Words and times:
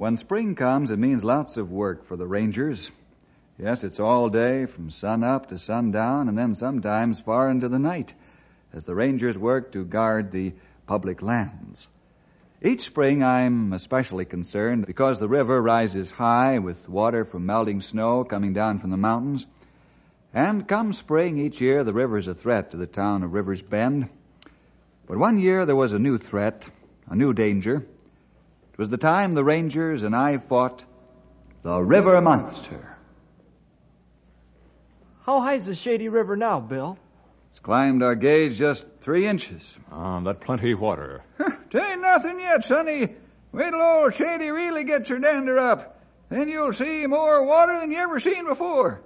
When 0.00 0.16
spring 0.16 0.54
comes, 0.54 0.90
it 0.90 0.98
means 0.98 1.24
lots 1.24 1.58
of 1.58 1.70
work 1.70 2.06
for 2.06 2.16
the 2.16 2.26
rangers. 2.26 2.90
Yes, 3.58 3.84
it's 3.84 4.00
all 4.00 4.30
day 4.30 4.64
from 4.64 4.90
sun 4.90 5.22
up 5.22 5.50
to 5.50 5.58
sundown 5.58 6.26
and 6.26 6.38
then 6.38 6.54
sometimes 6.54 7.20
far 7.20 7.50
into 7.50 7.68
the 7.68 7.78
night 7.78 8.14
as 8.72 8.86
the 8.86 8.94
rangers 8.94 9.36
work 9.36 9.72
to 9.72 9.84
guard 9.84 10.32
the 10.32 10.54
public 10.86 11.20
lands. 11.20 11.90
Each 12.62 12.80
spring 12.80 13.22
I'm 13.22 13.74
especially 13.74 14.24
concerned 14.24 14.86
because 14.86 15.20
the 15.20 15.28
river 15.28 15.60
rises 15.60 16.12
high 16.12 16.58
with 16.58 16.88
water 16.88 17.26
from 17.26 17.44
melting 17.44 17.82
snow 17.82 18.24
coming 18.24 18.54
down 18.54 18.78
from 18.78 18.88
the 18.88 18.96
mountains. 18.96 19.46
And 20.32 20.66
come 20.66 20.94
spring 20.94 21.36
each 21.36 21.60
year, 21.60 21.84
the 21.84 21.92
river's 21.92 22.26
a 22.26 22.32
threat 22.32 22.70
to 22.70 22.78
the 22.78 22.86
town 22.86 23.22
of 23.22 23.34
River's 23.34 23.60
Bend. 23.60 24.08
But 25.06 25.18
one 25.18 25.36
year 25.36 25.66
there 25.66 25.76
was 25.76 25.92
a 25.92 25.98
new 25.98 26.16
threat, 26.16 26.70
a 27.06 27.14
new 27.14 27.34
danger. 27.34 27.84
It 28.80 28.88
was 28.88 28.88
the 28.88 28.96
time 28.96 29.34
the 29.34 29.44
Rangers 29.44 30.04
and 30.04 30.16
I 30.16 30.38
fought 30.38 30.86
the 31.62 31.82
River 31.82 32.18
Monster. 32.22 32.96
How 35.26 35.42
high's 35.42 35.66
the 35.66 35.74
Shady 35.74 36.08
River 36.08 36.34
now, 36.34 36.60
Bill? 36.60 36.98
It's 37.50 37.58
climbed 37.58 38.02
our 38.02 38.14
gauge 38.14 38.56
just 38.56 38.86
three 39.02 39.26
inches. 39.26 39.76
Ah, 39.92 40.20
that 40.20 40.40
plenty 40.40 40.72
water. 40.72 41.22
Tain't 41.68 42.00
nothing 42.00 42.40
yet, 42.40 42.64
sonny. 42.64 43.16
Wait 43.52 43.70
till 43.70 43.82
old 43.82 44.14
Shady 44.14 44.50
really 44.50 44.84
gets 44.84 45.10
her 45.10 45.18
dander 45.18 45.58
up. 45.58 46.02
Then 46.30 46.48
you'll 46.48 46.72
see 46.72 47.06
more 47.06 47.44
water 47.44 47.78
than 47.78 47.92
you 47.92 47.98
ever 47.98 48.18
seen 48.18 48.46
before. 48.46 49.02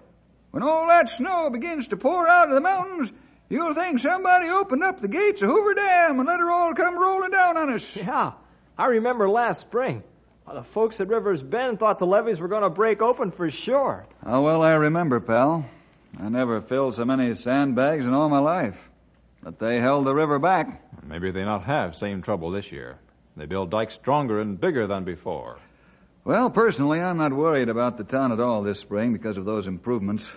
When 0.53 0.62
all 0.62 0.86
that 0.86 1.09
snow 1.09 1.50
begins 1.50 1.88
to 1.88 1.97
pour 1.97 2.28
out 2.28 2.48
of 2.48 2.55
the 2.55 2.61
mountains, 2.61 3.12
you'll 3.48 3.75
think 3.75 3.98
somebody 3.98 4.48
opened 4.50 4.84
up 4.84 5.00
the 5.00 5.09
gates 5.09 5.42
of 5.42 5.48
Hoover 5.48 5.75
Dam 5.75 6.20
and 6.20 6.28
let 6.28 6.38
her 6.38 6.53
all 6.53 6.75
come 6.75 6.97
rolling 6.97 7.33
down 7.33 7.56
on 7.56 7.75
us. 7.75 7.97
Yeah, 7.97 8.34
I 8.77 8.86
remember 8.86 9.28
last 9.28 9.61
spring. 9.61 10.03
Uh, 10.47 10.55
the 10.55 10.62
folks 10.62 11.00
at 11.00 11.08
River's 11.08 11.42
Bend 11.42 11.78
thought 11.78 11.98
the 11.98 12.06
levees 12.06 12.41
were 12.41 12.48
going 12.48 12.62
to 12.62 12.70
break 12.70 13.00
open 13.00 13.31
for 13.31 13.50
sure. 13.50 14.06
How 14.25 14.42
well 14.42 14.62
I 14.62 14.72
remember, 14.72 15.20
pal. 15.20 15.66
I 16.19 16.28
never 16.28 16.61
filled 16.61 16.94
so 16.94 17.05
many 17.05 17.34
sandbags 17.34 18.05
in 18.05 18.12
all 18.12 18.28
my 18.28 18.41
life. 18.41 18.77
But 19.42 19.58
they 19.58 19.78
held 19.78 20.06
the 20.06 20.14
river 20.14 20.39
back. 20.39 20.83
Maybe 21.06 21.31
they 21.31 21.44
not 21.44 21.64
have 21.64 21.94
same 21.94 22.22
trouble 22.22 22.50
this 22.50 22.72
year. 22.72 22.98
They 23.36 23.47
build 23.47 23.70
dikes 23.70 23.94
stronger 23.94 24.41
and 24.41 24.60
bigger 24.60 24.87
than 24.87 25.04
before. 25.04 25.59
Well, 26.25 26.50
personally, 26.50 27.00
I'm 27.00 27.19
not 27.19 27.32
worried 27.32 27.69
about 27.69 27.99
the 27.99 28.04
town 28.04 28.32
at 28.32 28.41
all 28.41 28.62
this 28.62 28.81
spring 28.81 29.12
because 29.12 29.37
of 29.37 29.44
those 29.44 29.66
improvements. 29.66 30.31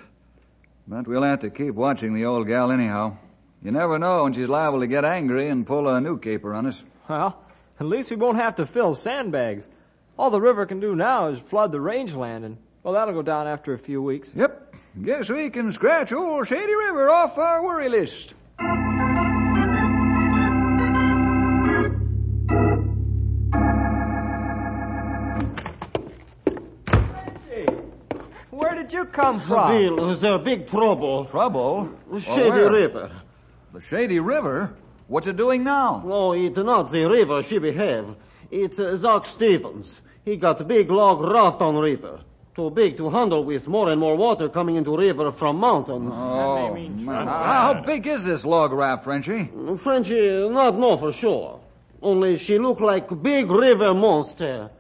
But 0.88 1.07
we'll 1.07 1.23
have 1.23 1.39
to 1.41 1.50
keep 1.50 1.73
watching 1.75 2.13
the 2.13 2.25
old 2.25 2.47
gal 2.47 2.72
anyhow. 2.72 3.17
You 3.63 3.72
never 3.72 3.97
know 3.97 4.23
when 4.23 4.33
she's 4.33 4.50
liable 4.50 4.81
to 4.81 4.88
get 4.88 5.06
angry 5.06 5.47
and 5.50 5.66
pull 5.66 5.88
a 5.88 6.00
new 6.01 6.19
caper 6.19 6.53
on 6.53 6.66
us. 6.66 6.83
Well, 7.09 7.41
at 7.79 7.85
least 7.85 8.09
we 8.09 8.15
won't 8.15 8.38
have 8.38 8.55
to 8.55 8.65
fill 8.65 8.93
sandbags. 8.93 9.69
All 10.17 10.29
the 10.29 10.41
river 10.41 10.65
can 10.65 10.79
do 10.79 10.95
now 10.95 11.27
is 11.27 11.39
flood 11.39 11.71
the 11.71 11.79
rangeland, 11.79 12.43
and 12.43 12.57
well, 12.83 12.93
that'll 12.93 13.13
go 13.13 13.21
down 13.21 13.47
after 13.47 13.73
a 13.73 13.77
few 13.77 14.01
weeks. 14.01 14.29
Yep. 14.35 14.75
Guess 15.03 15.29
we 15.29 15.49
can 15.49 15.71
scratch 15.71 16.11
old 16.11 16.47
Shady 16.47 16.73
River 16.73 17.09
off 17.09 17.38
our 17.38 17.63
worry 17.63 17.89
list. 17.89 18.33
Where 28.49 28.73
did 28.73 28.91
you 28.91 29.05
come 29.05 29.39
from? 29.39 29.69
Bill, 29.69 30.07
there's 30.07 30.23
a 30.23 30.39
big 30.39 30.67
trouble. 30.67 31.25
Trouble? 31.25 31.91
Shady? 32.19 32.49
River. 32.49 33.11
The 33.71 33.79
Shady 33.79 34.19
River? 34.19 34.73
What's 35.07 35.25
you 35.25 35.34
doing 35.34 35.63
now? 35.63 36.03
No, 36.06 36.34
it's 36.34 36.57
not 36.57 36.91
the 36.91 37.06
river 37.06 37.41
she 37.41 37.59
behave. 37.59 38.13
It's 38.51 38.78
uh, 38.78 38.97
Zach 38.97 39.25
Stevens. 39.25 40.01
He 40.25 40.35
got 40.35 40.59
a 40.59 40.66
big 40.66 40.91
log 40.91 41.22
raft 41.22 41.62
on 41.62 41.78
river. 41.78 42.19
Too 42.53 42.69
big 42.72 42.97
to 42.97 43.09
handle 43.09 43.45
with 43.45 43.69
more 43.69 43.90
and 43.90 44.01
more 44.01 44.18
water 44.18 44.50
coming 44.50 44.75
into 44.75 44.97
river 44.97 45.31
from 45.31 45.59
mountains. 45.59 46.12
Oh, 46.13 46.73
man. 46.73 47.28
How 47.28 47.84
big 47.85 48.06
is 48.06 48.25
this 48.25 48.44
log 48.44 48.73
raft, 48.73 49.06
Frenchy? 49.06 49.50
Frenchy 49.78 50.50
not 50.50 50.78
know 50.78 50.97
for 50.97 51.13
sure. 51.13 51.62
Only 52.01 52.35
she 52.38 52.59
look 52.59 52.81
like 52.81 53.07
big 53.22 53.50
river 53.50 53.94
monster. 53.94 54.72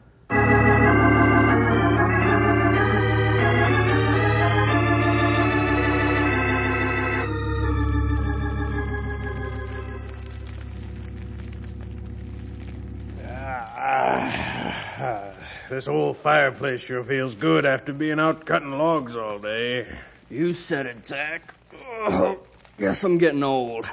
This 15.77 15.87
old 15.87 16.17
fireplace 16.17 16.81
sure 16.81 17.03
feels 17.03 17.35
good 17.35 17.63
after 17.63 17.93
being 17.93 18.19
out 18.19 18.47
cutting 18.47 18.71
logs 18.71 19.15
all 19.15 19.37
day. 19.37 19.85
You 20.27 20.55
said 20.55 20.87
it, 20.87 21.05
Zach. 21.05 21.53
Oh, 22.09 22.41
guess 22.79 23.03
I'm 23.03 23.19
getting 23.19 23.43
old. 23.43 23.85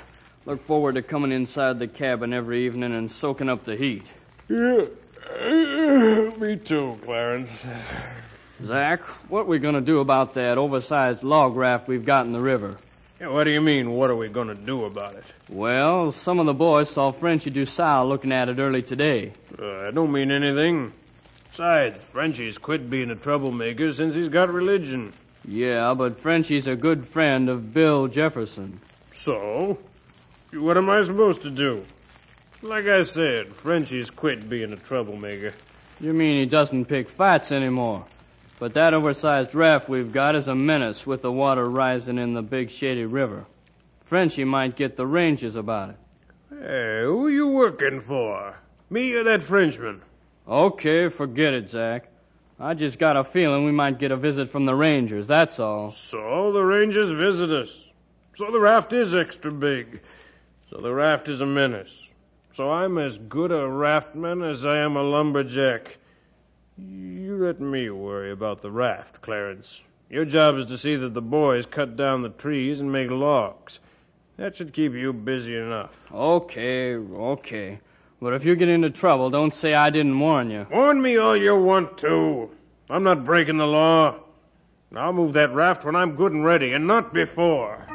Look 0.46 0.62
forward 0.62 0.94
to 0.94 1.02
coming 1.02 1.30
inside 1.30 1.78
the 1.78 1.86
cabin 1.86 2.32
every 2.32 2.64
evening 2.64 2.94
and 2.94 3.10
soaking 3.10 3.50
up 3.50 3.66
the 3.66 3.76
heat. 3.76 4.10
Yeah, 4.48 4.86
me 6.38 6.56
too, 6.56 6.98
Clarence. 7.04 7.50
Zach, 8.64 9.04
what 9.28 9.40
are 9.40 9.44
we 9.44 9.58
gonna 9.58 9.82
do 9.82 10.00
about 10.00 10.32
that 10.34 10.56
oversized 10.56 11.22
log 11.22 11.54
raft 11.54 11.86
we've 11.86 12.06
got 12.06 12.24
in 12.24 12.32
the 12.32 12.40
river? 12.40 12.78
Yeah, 13.20 13.28
what 13.28 13.44
do 13.44 13.50
you 13.50 13.60
mean, 13.60 13.90
what 13.90 14.08
are 14.08 14.16
we 14.16 14.28
going 14.28 14.48
to 14.48 14.54
do 14.54 14.86
about 14.86 15.14
it? 15.14 15.24
Well, 15.48 16.12
some 16.12 16.40
of 16.40 16.46
the 16.46 16.54
boys 16.54 16.90
saw 16.90 17.12
Frenchy 17.12 17.50
DuSalle 17.50 18.08
looking 18.08 18.32
at 18.32 18.48
it 18.48 18.58
early 18.58 18.82
today. 18.82 19.34
Uh, 19.56 19.88
I 19.88 19.90
don't 19.92 20.10
mean 20.10 20.32
anything. 20.32 20.92
Besides, 21.54 22.00
Frenchy's 22.00 22.58
quit 22.58 22.90
being 22.90 23.12
a 23.12 23.14
troublemaker 23.14 23.92
since 23.92 24.16
he's 24.16 24.26
got 24.26 24.52
religion. 24.52 25.12
Yeah, 25.46 25.94
but 25.94 26.18
Frenchy's 26.18 26.66
a 26.66 26.74
good 26.74 27.06
friend 27.06 27.48
of 27.48 27.72
Bill 27.72 28.08
Jefferson. 28.08 28.80
So? 29.12 29.78
What 30.52 30.76
am 30.76 30.90
I 30.90 31.02
supposed 31.02 31.42
to 31.42 31.50
do? 31.52 31.84
Like 32.60 32.86
I 32.86 33.04
said, 33.04 33.54
Frenchy's 33.54 34.10
quit 34.10 34.48
being 34.48 34.72
a 34.72 34.76
troublemaker. 34.76 35.54
You 36.00 36.12
mean 36.12 36.40
he 36.40 36.46
doesn't 36.46 36.86
pick 36.86 37.08
fights 37.08 37.52
anymore? 37.52 38.04
But 38.58 38.74
that 38.74 38.92
oversized 38.92 39.54
raft 39.54 39.88
we've 39.88 40.12
got 40.12 40.34
is 40.34 40.48
a 40.48 40.56
menace 40.56 41.06
with 41.06 41.22
the 41.22 41.30
water 41.30 41.66
rising 41.66 42.18
in 42.18 42.34
the 42.34 42.42
big 42.42 42.72
shady 42.72 43.04
river. 43.04 43.46
Frenchy 44.00 44.42
might 44.42 44.74
get 44.74 44.96
the 44.96 45.06
Rangers 45.06 45.54
about 45.54 45.90
it. 45.90 45.96
Hey, 46.50 47.02
who 47.04 47.28
you 47.28 47.46
working 47.46 48.00
for? 48.00 48.58
Me 48.90 49.12
or 49.12 49.22
that 49.22 49.42
Frenchman? 49.42 50.02
Okay, 50.46 51.08
forget 51.08 51.54
it, 51.54 51.70
Zach. 51.70 52.08
I 52.60 52.74
just 52.74 52.98
got 52.98 53.16
a 53.16 53.24
feeling 53.24 53.64
we 53.64 53.72
might 53.72 53.98
get 53.98 54.12
a 54.12 54.16
visit 54.16 54.50
from 54.50 54.66
the 54.66 54.74
Rangers, 54.74 55.26
that's 55.26 55.58
all. 55.58 55.90
So 55.90 56.52
the 56.52 56.62
Rangers 56.62 57.10
visit 57.10 57.50
us. 57.50 57.70
So 58.34 58.50
the 58.50 58.60
raft 58.60 58.92
is 58.92 59.14
extra 59.14 59.50
big. 59.50 60.02
So 60.70 60.80
the 60.80 60.92
raft 60.92 61.28
is 61.28 61.40
a 61.40 61.46
menace. 61.46 62.08
So 62.52 62.70
I'm 62.70 62.98
as 62.98 63.18
good 63.18 63.50
a 63.50 63.68
raftman 63.68 64.42
as 64.48 64.64
I 64.64 64.78
am 64.78 64.96
a 64.96 65.02
lumberjack. 65.02 65.98
You 66.76 67.38
let 67.40 67.60
me 67.60 67.90
worry 67.90 68.30
about 68.30 68.62
the 68.62 68.70
raft, 68.70 69.22
Clarence. 69.22 69.80
Your 70.10 70.24
job 70.24 70.58
is 70.58 70.66
to 70.66 70.78
see 70.78 70.96
that 70.96 71.14
the 71.14 71.22
boys 71.22 71.66
cut 71.66 71.96
down 71.96 72.22
the 72.22 72.28
trees 72.28 72.80
and 72.80 72.92
make 72.92 73.10
logs. 73.10 73.80
That 74.36 74.56
should 74.56 74.72
keep 74.72 74.92
you 74.92 75.12
busy 75.12 75.56
enough. 75.56 76.04
Okay, 76.12 76.94
okay. 76.94 77.80
But 78.24 78.32
if 78.32 78.46
you 78.46 78.56
get 78.56 78.70
into 78.70 78.88
trouble, 78.88 79.28
don't 79.28 79.52
say 79.52 79.74
I 79.74 79.90
didn't 79.90 80.18
warn 80.18 80.48
you. 80.50 80.66
Warn 80.70 81.02
me 81.02 81.18
all 81.18 81.36
you 81.36 81.60
want 81.60 81.98
to. 81.98 82.48
I'm 82.88 83.02
not 83.02 83.22
breaking 83.22 83.58
the 83.58 83.66
law. 83.66 84.18
I'll 84.96 85.12
move 85.12 85.34
that 85.34 85.52
raft 85.52 85.84
when 85.84 85.94
I'm 85.94 86.16
good 86.16 86.32
and 86.32 86.42
ready, 86.42 86.72
and 86.72 86.86
not 86.86 87.12
before. 87.12 87.86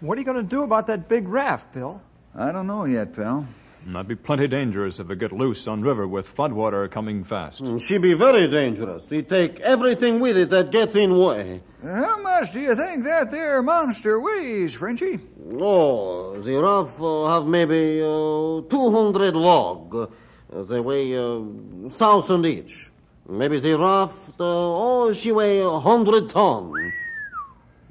What 0.00 0.16
are 0.16 0.18
you 0.18 0.24
going 0.24 0.38
to 0.38 0.42
do 0.42 0.62
about 0.62 0.86
that 0.86 1.10
big 1.10 1.28
raft, 1.28 1.74
Bill? 1.74 2.00
I 2.34 2.52
don't 2.52 2.66
know 2.66 2.86
yet, 2.86 3.14
pal. 3.14 3.46
Might 3.86 4.08
be 4.08 4.14
plenty 4.14 4.46
dangerous 4.48 4.98
if 4.98 5.10
it 5.10 5.18
get 5.18 5.30
loose 5.30 5.66
on 5.66 5.82
river 5.82 6.08
with 6.08 6.34
floodwater 6.34 6.90
coming 6.90 7.22
fast. 7.22 7.60
Mm, 7.60 7.78
She 7.86 7.98
be 7.98 8.14
very 8.14 8.48
dangerous. 8.48 9.08
He 9.10 9.22
take 9.22 9.60
everything 9.60 10.20
with 10.20 10.38
it 10.38 10.48
that 10.50 10.70
gets 10.70 10.94
in 10.94 11.18
way. 11.18 11.60
How 11.82 12.18
much 12.22 12.52
do 12.52 12.60
you 12.60 12.74
think 12.74 13.04
that 13.04 13.30
there 13.30 13.62
monster 13.62 14.18
weighs, 14.20 14.72
Frenchy? 14.72 15.20
Oh, 15.52 16.40
the 16.40 16.54
raft 16.56 16.98
uh, 16.98 17.26
have 17.34 17.46
maybe 17.46 18.00
uh, 18.00 18.62
200 18.70 19.36
log. 19.36 19.94
Uh, 19.94 20.62
they 20.62 20.80
weigh 20.80 21.14
uh, 21.18 21.40
thousand 21.90 22.46
each. 22.46 22.90
Maybe 23.28 23.60
the 23.60 23.76
raft, 23.76 24.40
uh, 24.40 24.44
oh, 24.44 25.12
she 25.12 25.30
weigh 25.30 25.60
a 25.60 25.78
hundred 25.78 26.30
ton. 26.30 26.72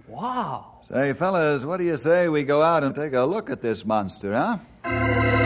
Wow. 0.07 0.79
Say, 0.87 1.13
fellas, 1.13 1.63
what 1.65 1.77
do 1.77 1.83
you 1.83 1.97
say 1.97 2.27
we 2.29 2.43
go 2.43 2.63
out 2.63 2.83
and 2.83 2.95
take 2.95 3.13
a 3.13 3.21
look 3.21 3.49
at 3.51 3.61
this 3.61 3.85
monster, 3.85 4.33
huh? 4.33 5.42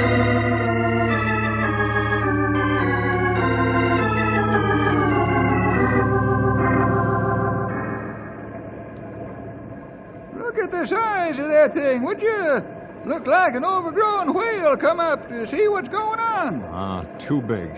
That 11.58 11.74
thing, 11.74 12.04
would 12.04 12.22
you? 12.22 12.64
Look 13.06 13.26
like 13.26 13.56
an 13.56 13.66
overgrown 13.66 14.34
whale 14.34 14.78
come 14.78 15.00
up 15.00 15.28
to 15.30 15.48
see 15.48 15.68
what's 15.68 15.90
going 15.90 16.20
on. 16.20 16.64
Ah, 16.66 17.04
too 17.20 17.42
big. 17.42 17.72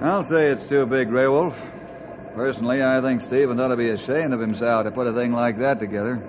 I'll 0.00 0.22
say 0.22 0.50
it's 0.50 0.66
too 0.66 0.86
big, 0.86 1.08
Grey 1.08 1.28
Wolf. 1.28 1.56
Personally, 2.34 2.82
I 2.82 3.00
think 3.00 3.20
Stevens 3.20 3.60
ought 3.60 3.68
to 3.68 3.76
be 3.76 3.90
ashamed 3.90 4.32
of 4.32 4.40
himself 4.40 4.84
to 4.84 4.90
put 4.90 5.06
a 5.06 5.12
thing 5.12 5.32
like 5.32 5.58
that 5.58 5.78
together. 5.78 6.20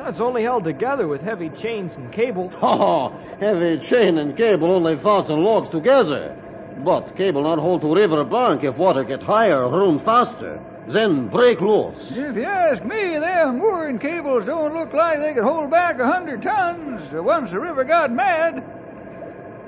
It's 0.00 0.20
only 0.20 0.42
held 0.42 0.64
together 0.64 1.06
with 1.06 1.22
heavy 1.22 1.48
chains 1.48 1.94
and 1.94 2.12
cables. 2.12 2.58
Oh, 2.62 3.10
heavy 3.38 3.78
chain 3.78 4.18
and 4.18 4.36
cable 4.36 4.72
only 4.72 4.96
fasten 4.96 5.42
logs 5.42 5.70
together. 5.70 6.36
But 6.78 7.14
cable 7.16 7.42
not 7.42 7.60
hold 7.60 7.82
to 7.82 7.94
river 7.94 8.24
bank 8.24 8.64
if 8.64 8.76
water 8.76 9.04
get 9.04 9.22
higher, 9.22 9.68
run 9.68 10.00
faster. 10.00 10.60
Then 10.86 11.28
break 11.28 11.60
loose. 11.60 12.10
If 12.10 12.36
you 12.36 12.42
ask 12.42 12.84
me, 12.84 13.18
them 13.18 13.58
mooring 13.58 13.98
cables 13.98 14.44
don't 14.44 14.74
look 14.74 14.92
like 14.92 15.18
they 15.18 15.32
could 15.34 15.44
hold 15.44 15.70
back 15.70 16.00
a 16.00 16.06
hundred 16.06 16.42
tons 16.42 17.10
once 17.12 17.52
the 17.52 17.60
river 17.60 17.84
got 17.84 18.10
mad. 18.10 18.64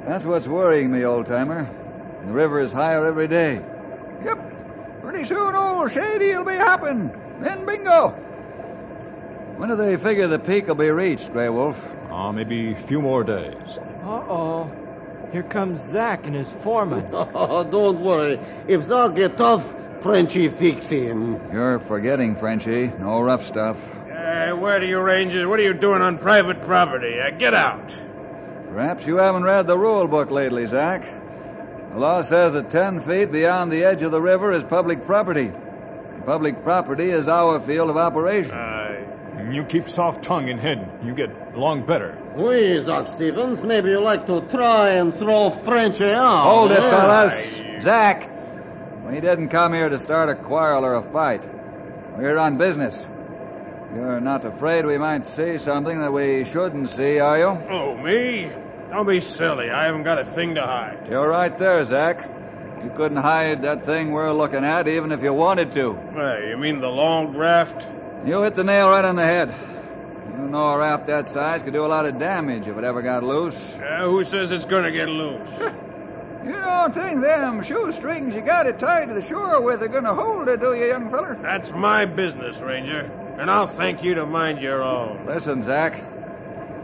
That's 0.05 0.25
what's 0.25 0.49
worrying 0.49 0.91
me, 0.91 1.05
old 1.05 1.27
timer. 1.27 1.71
The 2.27 2.33
river 2.33 2.61
is 2.61 2.73
higher 2.73 3.07
every 3.07 3.29
day. 3.29 3.63
Yep. 4.25 5.03
Pretty 5.03 5.25
soon 5.25 5.55
old 5.55 5.91
Shady'll 5.91 6.45
be 6.45 6.57
hopping. 6.57 7.13
Then 7.41 7.65
bingo. 7.65 8.11
When 9.57 9.69
do 9.69 9.77
they 9.77 9.97
figure 9.97 10.27
the 10.27 10.39
peak 10.41 10.67
will 10.67 10.75
be 10.75 10.91
reached, 10.91 11.33
Grey 11.33 11.49
Wolf? 11.49 11.79
Ah, 12.11 12.33
maybe 12.33 12.73
a 12.73 12.77
few 12.77 13.01
more 13.01 13.23
days. 13.23 13.79
Uh-oh. 14.03 14.71
Here 15.31 15.43
comes 15.45 15.81
Zach 15.81 16.27
and 16.27 16.35
his 16.35 16.49
foreman. 16.49 17.07
Oh, 17.13 17.63
don't 17.65 18.01
worry. 18.01 18.41
If 18.67 18.83
Zog 18.83 19.17
get 19.17 19.37
tough, 19.37 19.75
Frenchy 20.05 20.51
fix 20.51 20.91
him. 20.91 21.41
You're 21.51 21.79
forgetting, 21.79 22.37
Frenchy. 22.37 22.89
No 22.89 23.23
rough 23.23 23.47
stuff. 23.47 23.79
Uh, 23.97 24.51
where 24.55 24.79
do 24.79 24.85
you 24.87 25.01
rangers? 25.01 25.47
What 25.47 25.59
are 25.59 25.63
you 25.63 25.73
doing 25.73 26.03
on 26.03 26.19
private 26.19 26.61
property? 26.61 27.15
Uh, 27.19 27.31
get 27.39 27.55
out. 27.55 27.89
Perhaps 28.71 29.07
you 29.07 29.17
haven't 29.17 29.45
read 29.45 29.67
the 29.67 29.79
rule 29.79 30.07
book 30.07 30.31
lately, 30.31 30.67
Zach. 30.67 31.01
The 31.93 31.99
law 31.99 32.21
says 32.21 32.53
that 32.53 32.71
ten 32.71 33.01
feet 33.01 33.33
beyond 33.33 33.73
the 33.73 33.85
edge 33.85 34.03
of 34.03 34.11
the 34.13 34.21
river 34.21 34.53
is 34.53 34.63
public 34.63 35.07
property. 35.07 35.51
Public 36.27 36.63
property 36.63 37.09
is 37.09 37.27
our 37.27 37.59
field 37.61 37.89
of 37.89 37.97
operation. 37.97 38.51
Uh, 38.53 39.51
You 39.51 39.65
keep 39.65 39.89
soft 39.89 40.23
tongue 40.23 40.51
and 40.51 40.61
head, 40.61 40.87
you 41.03 41.15
get 41.15 41.31
along 41.55 41.87
better. 41.87 42.13
We, 42.37 42.79
Zog 42.83 43.09
Stevens, 43.09 43.63
maybe 43.63 43.89
you 43.89 44.01
like 44.03 44.27
to 44.27 44.43
try 44.51 44.91
and 45.01 45.15
throw 45.15 45.49
Frenchy 45.65 46.11
out. 46.11 46.43
Hold 46.45 46.73
it, 46.73 46.81
fellas. 46.81 47.83
Zach, 47.83 48.29
we 49.07 49.21
didn't 49.21 49.49
come 49.49 49.73
here 49.73 49.89
to 49.89 49.99
start 49.99 50.29
a 50.29 50.35
quarrel 50.35 50.85
or 50.85 50.95
a 50.95 51.03
fight. 51.03 51.45
We're 52.17 52.39
on 52.39 52.57
business. 52.57 53.09
You're 53.95 54.21
not 54.21 54.45
afraid 54.45 54.87
we 54.87 54.99
might 54.99 55.27
see 55.27 55.59
something 55.59 56.01
that 56.01 56.13
we 56.13 56.45
shouldn't 56.45 56.89
see, 56.89 57.19
are 57.19 57.39
you? 57.39 57.47
oh, 57.71 57.97
me? 57.97 58.51
Don't 58.91 59.07
be 59.07 59.21
silly. 59.21 59.71
I 59.71 59.85
haven't 59.85 60.05
got 60.05 60.19
a 60.19 60.25
thing 60.25 60.55
to 60.55 60.63
hide. 60.63 61.07
You're 61.11 61.29
right 61.29 61.57
there, 61.59 61.83
Zach. 61.85 62.19
You 62.83 62.91
couldn't 62.97 63.19
hide 63.19 63.63
that 63.63 63.87
thing 63.87 64.11
we're 64.13 64.33
looking 64.33 64.65
at 64.65 64.89
even 64.89 65.11
if 65.11 65.23
you 65.23 65.33
wanted 65.33 65.73
to. 65.73 65.95
Hey, 66.13 66.51
you 66.51 66.57
mean 66.59 66.81
the 66.81 66.89
long 66.89 67.37
raft? 67.37 67.87
You 68.27 68.43
hit 68.43 68.55
the 68.55 68.65
nail 68.65 68.89
right 68.89 69.05
on 69.05 69.17
the 69.17 69.25
head. 69.25 69.55
You 70.33 70.49
know 70.49 70.65
a 70.71 70.79
raft 70.79 71.07
that 71.07 71.29
size 71.29 71.63
could 71.63 71.73
do 71.73 71.85
a 71.85 71.89
lot 71.89 72.07
of 72.07 72.19
damage 72.19 72.67
if 72.67 72.77
it 72.77 72.85
ever 72.85 73.03
got 73.03 73.23
loose. 73.23 73.57
Uh, 73.75 74.05
who 74.05 74.23
says 74.25 74.53
it's 74.53 74.65
gonna 74.65 74.93
get 74.93 75.09
loose? 75.09 75.51
You 76.45 76.53
don't 76.53 76.95
think 76.95 77.23
them 77.23 77.63
shoestrings 77.63 78.35
you 78.35 78.43
got 78.43 78.67
it 78.67 78.79
tied 78.79 79.07
to 79.09 79.15
the 79.15 79.23
shore 79.23 79.63
with 79.63 79.83
are 79.83 79.89
gonna 79.89 80.15
hold 80.15 80.47
it, 80.49 80.61
do 80.61 80.75
you, 80.75 80.87
young 80.87 81.09
feller? 81.11 81.39
That's 81.41 81.71
my 81.71 82.05
business, 82.05 82.59
Ranger. 82.59 83.11
And 83.39 83.51
I'll 83.51 83.67
thank 83.67 84.05
you 84.05 84.15
to 84.15 84.27
mind 84.27 84.61
your 84.61 84.83
own. 84.83 85.27
Listen, 85.27 85.63
Zach. 85.63 85.95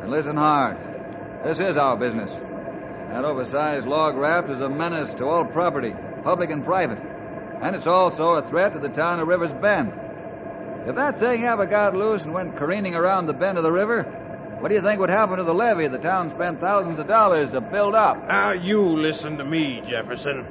And 0.01 0.11
listen 0.11 0.37
hard. 0.37 0.79
This 1.45 1.61
is 1.61 1.77
our 1.77 1.97
business. 1.97 2.33
That 2.33 3.25
oversized 3.25 3.87
log 3.87 4.17
raft 4.17 4.49
is 4.49 4.63
a 4.63 4.69
menace 4.69 5.13
to 5.15 5.27
all 5.27 5.45
property, 5.45 5.95
public 6.25 6.51
and 6.51 6.65
private. 6.65 6.99
And 7.61 7.77
it's 7.77 7.87
also 7.87 8.31
a 8.31 8.43
threat 8.43 8.73
to 8.73 8.79
the 8.79 8.89
town 8.89 9.21
of 9.21 9.29
River's 9.29 9.53
Bend. 9.53 9.93
If 10.87 10.97
that 10.97 11.21
thing 11.21 11.45
ever 11.45 11.67
got 11.67 11.95
loose 11.95 12.25
and 12.25 12.33
went 12.33 12.57
careening 12.57 12.95
around 12.95 13.27
the 13.27 13.35
bend 13.35 13.59
of 13.59 13.65
the 13.65 13.73
river, 13.73 14.07
what 14.61 14.69
do 14.69 14.75
you 14.75 14.83
think 14.83 15.01
would 15.01 15.09
happen 15.09 15.39
to 15.39 15.45
the 15.45 15.55
levee 15.55 15.89
the 15.89 15.97
town 15.97 16.29
spent 16.29 16.61
thousands 16.61 16.99
of 16.99 17.07
dollars 17.07 17.51
to 17.51 17.63
build 17.63 17.95
up? 17.95 18.29
Now, 18.29 18.53
you 18.53 18.83
listen 18.83 19.39
to 19.39 19.45
me, 19.45 19.83
Jefferson. 19.89 20.47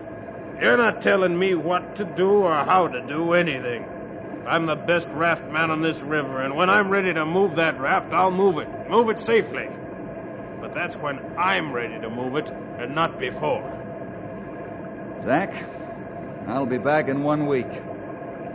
You're 0.59 0.77
not 0.77 0.99
telling 0.99 1.37
me 1.37 1.53
what 1.53 1.95
to 1.97 2.05
do 2.05 2.27
or 2.27 2.65
how 2.65 2.87
to 2.87 3.05
do 3.05 3.33
anything. 3.33 3.85
I'm 4.47 4.65
the 4.65 4.75
best 4.75 5.09
raft 5.09 5.43
man 5.51 5.69
on 5.69 5.81
this 5.81 6.01
river, 6.01 6.41
and 6.41 6.55
when 6.55 6.71
I'm 6.71 6.89
ready 6.89 7.13
to 7.13 7.23
move 7.23 7.57
that 7.57 7.79
raft, 7.79 8.11
I'll 8.11 8.31
move 8.31 8.57
it. 8.57 8.67
Move 8.89 9.09
it 9.09 9.19
safely. 9.19 9.69
But 10.59 10.73
that's 10.73 10.95
when 10.95 11.19
I'm 11.37 11.71
ready 11.71 12.01
to 12.01 12.09
move 12.09 12.35
it, 12.35 12.49
and 12.49 12.95
not 12.95 13.19
before. 13.19 13.63
Zach, 15.23 15.65
I'll 16.47 16.65
be 16.65 16.79
back 16.79 17.09
in 17.09 17.21
one 17.21 17.45
week. 17.45 17.71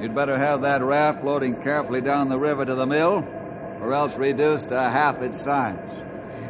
You'd 0.01 0.17
better 0.17 0.37
have 0.37 0.63
that 0.63 0.83
raft 0.83 1.21
floating 1.21 1.63
carefully 1.63 2.01
down 2.01 2.29
the 2.29 2.39
river 2.39 2.65
to 2.65 2.75
the 2.75 2.87
mill, 2.87 3.25
or 3.85 3.93
else 3.93 4.17
reduced 4.17 4.71
to 4.71 4.81
half 4.81 5.21
its 5.21 5.39
size. 5.39 5.77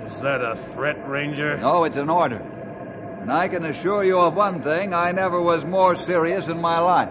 Is 0.04 0.20
that 0.20 0.40
a 0.40 0.54
threat, 0.54 1.08
Ranger? 1.08 1.56
No, 1.56 1.82
it's 1.82 1.96
an 1.96 2.08
order. 2.08 2.36
And 2.36 3.32
I 3.32 3.48
can 3.48 3.64
assure 3.64 4.04
you 4.04 4.20
of 4.20 4.34
one 4.34 4.62
thing 4.62 4.94
I 4.94 5.10
never 5.10 5.40
was 5.40 5.64
more 5.64 5.96
serious 5.96 6.46
in 6.46 6.60
my 6.60 6.78
life. 6.78 7.10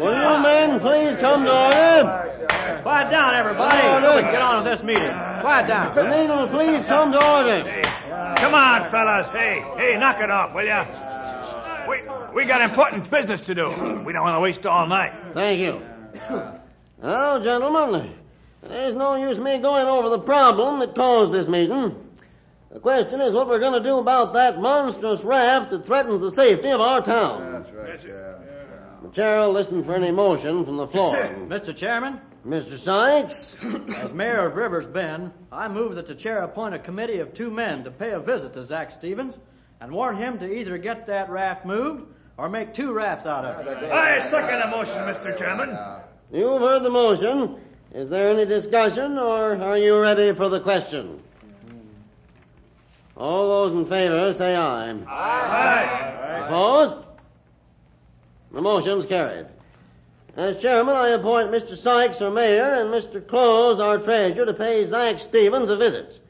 Will 0.00 0.18
you 0.20 0.42
men 0.42 0.80
please 0.80 1.14
come 1.16 1.44
to 1.44 1.52
order? 1.52 2.32
Quiet 2.82 3.10
down, 3.12 3.34
everybody. 3.36 3.82
So 3.82 4.16
we 4.16 4.22
can 4.22 4.32
get 4.32 4.42
on 4.42 4.64
with 4.64 4.72
this 4.72 4.82
meeting. 4.82 5.14
Quiet 5.42 5.68
down. 5.68 5.94
The 5.94 6.02
down. 6.02 6.10
men 6.10 6.28
will 6.28 6.48
please 6.48 6.84
come 6.84 7.12
to 7.12 7.24
order. 7.24 7.81
Come 8.42 8.54
on, 8.54 8.90
fellas. 8.90 9.28
Hey, 9.28 9.64
hey, 9.76 9.96
knock 9.98 10.18
it 10.18 10.28
off, 10.28 10.52
will 10.52 10.64
ya? 10.64 10.84
We, 11.88 12.02
we 12.34 12.44
got 12.44 12.60
important 12.60 13.08
business 13.08 13.40
to 13.42 13.54
do. 13.54 13.68
We 14.04 14.12
don't 14.12 14.24
want 14.24 14.34
to 14.34 14.40
waste 14.40 14.66
all 14.66 14.88
night. 14.88 15.12
Thank 15.32 15.60
you. 15.60 15.80
Well, 16.98 17.40
gentlemen, 17.40 18.14
there's 18.62 18.96
no 18.96 19.14
use 19.14 19.38
me 19.38 19.58
going 19.58 19.86
over 19.86 20.08
the 20.08 20.18
problem 20.18 20.80
that 20.80 20.94
caused 20.94 21.32
this 21.32 21.46
meeting. 21.46 21.94
The 22.72 22.80
question 22.80 23.20
is 23.20 23.32
what 23.32 23.48
we're 23.48 23.60
going 23.60 23.80
to 23.80 23.88
do 23.88 23.98
about 23.98 24.32
that 24.34 24.60
monstrous 24.60 25.22
raft 25.22 25.70
that 25.70 25.86
threatens 25.86 26.20
the 26.20 26.30
safety 26.30 26.70
of 26.70 26.80
our 26.80 27.00
town. 27.00 27.52
That's 27.52 27.70
right, 27.70 28.00
The 28.00 28.51
chair 29.12 29.40
will 29.40 29.52
listen 29.52 29.84
for 29.84 29.94
any 29.94 30.10
motion 30.10 30.64
from 30.64 30.76
the 30.76 30.86
floor. 30.86 31.16
Mr. 31.48 31.76
Chairman, 31.76 32.20
Mr. 32.46 32.78
Sykes? 32.78 33.56
as 33.96 34.12
mayor 34.12 34.46
of 34.46 34.56
Rivers 34.56 34.86
Bend, 34.86 35.32
I 35.50 35.68
move 35.68 35.94
that 35.96 36.06
the 36.06 36.14
chair 36.14 36.42
appoint 36.42 36.74
a 36.74 36.78
committee 36.78 37.18
of 37.18 37.34
two 37.34 37.50
men 37.50 37.84
to 37.84 37.90
pay 37.90 38.10
a 38.10 38.20
visit 38.20 38.54
to 38.54 38.62
Zach 38.62 38.92
Stevens 38.92 39.38
and 39.80 39.92
warn 39.92 40.16
him 40.16 40.38
to 40.38 40.46
either 40.46 40.78
get 40.78 41.06
that 41.06 41.30
raft 41.30 41.66
moved 41.66 42.04
or 42.38 42.48
make 42.48 42.74
two 42.74 42.92
rafts 42.92 43.26
out 43.26 43.44
of 43.44 43.66
it. 43.66 43.90
I 43.92 44.18
second 44.18 44.60
the 44.60 44.76
motion, 44.76 44.98
Mr. 44.98 45.36
Chairman. 45.36 45.76
You've 46.32 46.62
heard 46.62 46.82
the 46.82 46.90
motion. 46.90 47.60
Is 47.94 48.08
there 48.08 48.30
any 48.30 48.46
discussion, 48.46 49.18
or 49.18 49.62
are 49.62 49.76
you 49.76 50.00
ready 50.00 50.32
for 50.34 50.48
the 50.48 50.60
question? 50.60 51.22
All 53.16 53.48
those 53.68 53.72
in 53.72 53.84
favor 53.84 54.32
say 54.32 54.56
aye. 54.56 54.90
Aye. 55.06 56.46
Opposed? 56.46 57.06
The 58.52 58.60
motion's 58.60 59.06
carried. 59.06 59.46
As 60.36 60.60
chairman, 60.60 60.94
I 60.94 61.08
appoint 61.08 61.50
Mr. 61.50 61.76
Sykes, 61.76 62.20
our 62.20 62.30
mayor, 62.30 62.74
and 62.74 62.90
Mr. 62.90 63.26
Close, 63.26 63.80
our 63.80 63.98
treasurer, 63.98 64.46
to 64.46 64.54
pay 64.54 64.84
Zach 64.84 65.18
Stevens 65.18 65.68
a 65.70 65.76
visit. 65.76 66.20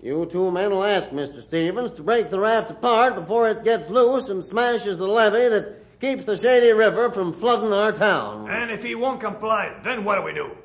You 0.00 0.26
two 0.26 0.50
men 0.50 0.70
will 0.70 0.84
ask 0.84 1.10
Mr. 1.10 1.42
Stevens 1.42 1.92
to 1.92 2.02
break 2.02 2.30
the 2.30 2.40
raft 2.40 2.70
apart 2.70 3.14
before 3.14 3.48
it 3.50 3.64
gets 3.64 3.88
loose 3.88 4.28
and 4.28 4.42
smashes 4.42 4.96
the 4.96 5.06
levee 5.06 5.48
that 5.48 6.00
keeps 6.00 6.24
the 6.24 6.36
Shady 6.36 6.72
River 6.72 7.10
from 7.10 7.32
flooding 7.32 7.72
our 7.72 7.92
town. 7.92 8.48
And 8.48 8.70
if 8.70 8.82
he 8.82 8.94
won't 8.94 9.20
comply, 9.20 9.78
then 9.84 10.04
what 10.04 10.16
do 10.16 10.22
we 10.22 10.32
do? 10.32 10.56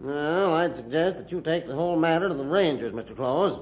Well, 0.00 0.54
I'd 0.54 0.76
suggest 0.76 1.16
that 1.16 1.32
you 1.32 1.40
take 1.40 1.66
the 1.66 1.74
whole 1.74 1.98
matter 1.98 2.28
to 2.28 2.34
the 2.34 2.44
Rangers, 2.44 2.92
Mr. 2.92 3.16
Close. 3.16 3.58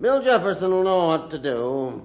Bill 0.00 0.22
Jefferson 0.22 0.70
will 0.70 0.84
know 0.84 1.06
what 1.06 1.30
to 1.30 1.38
do. 1.38 2.02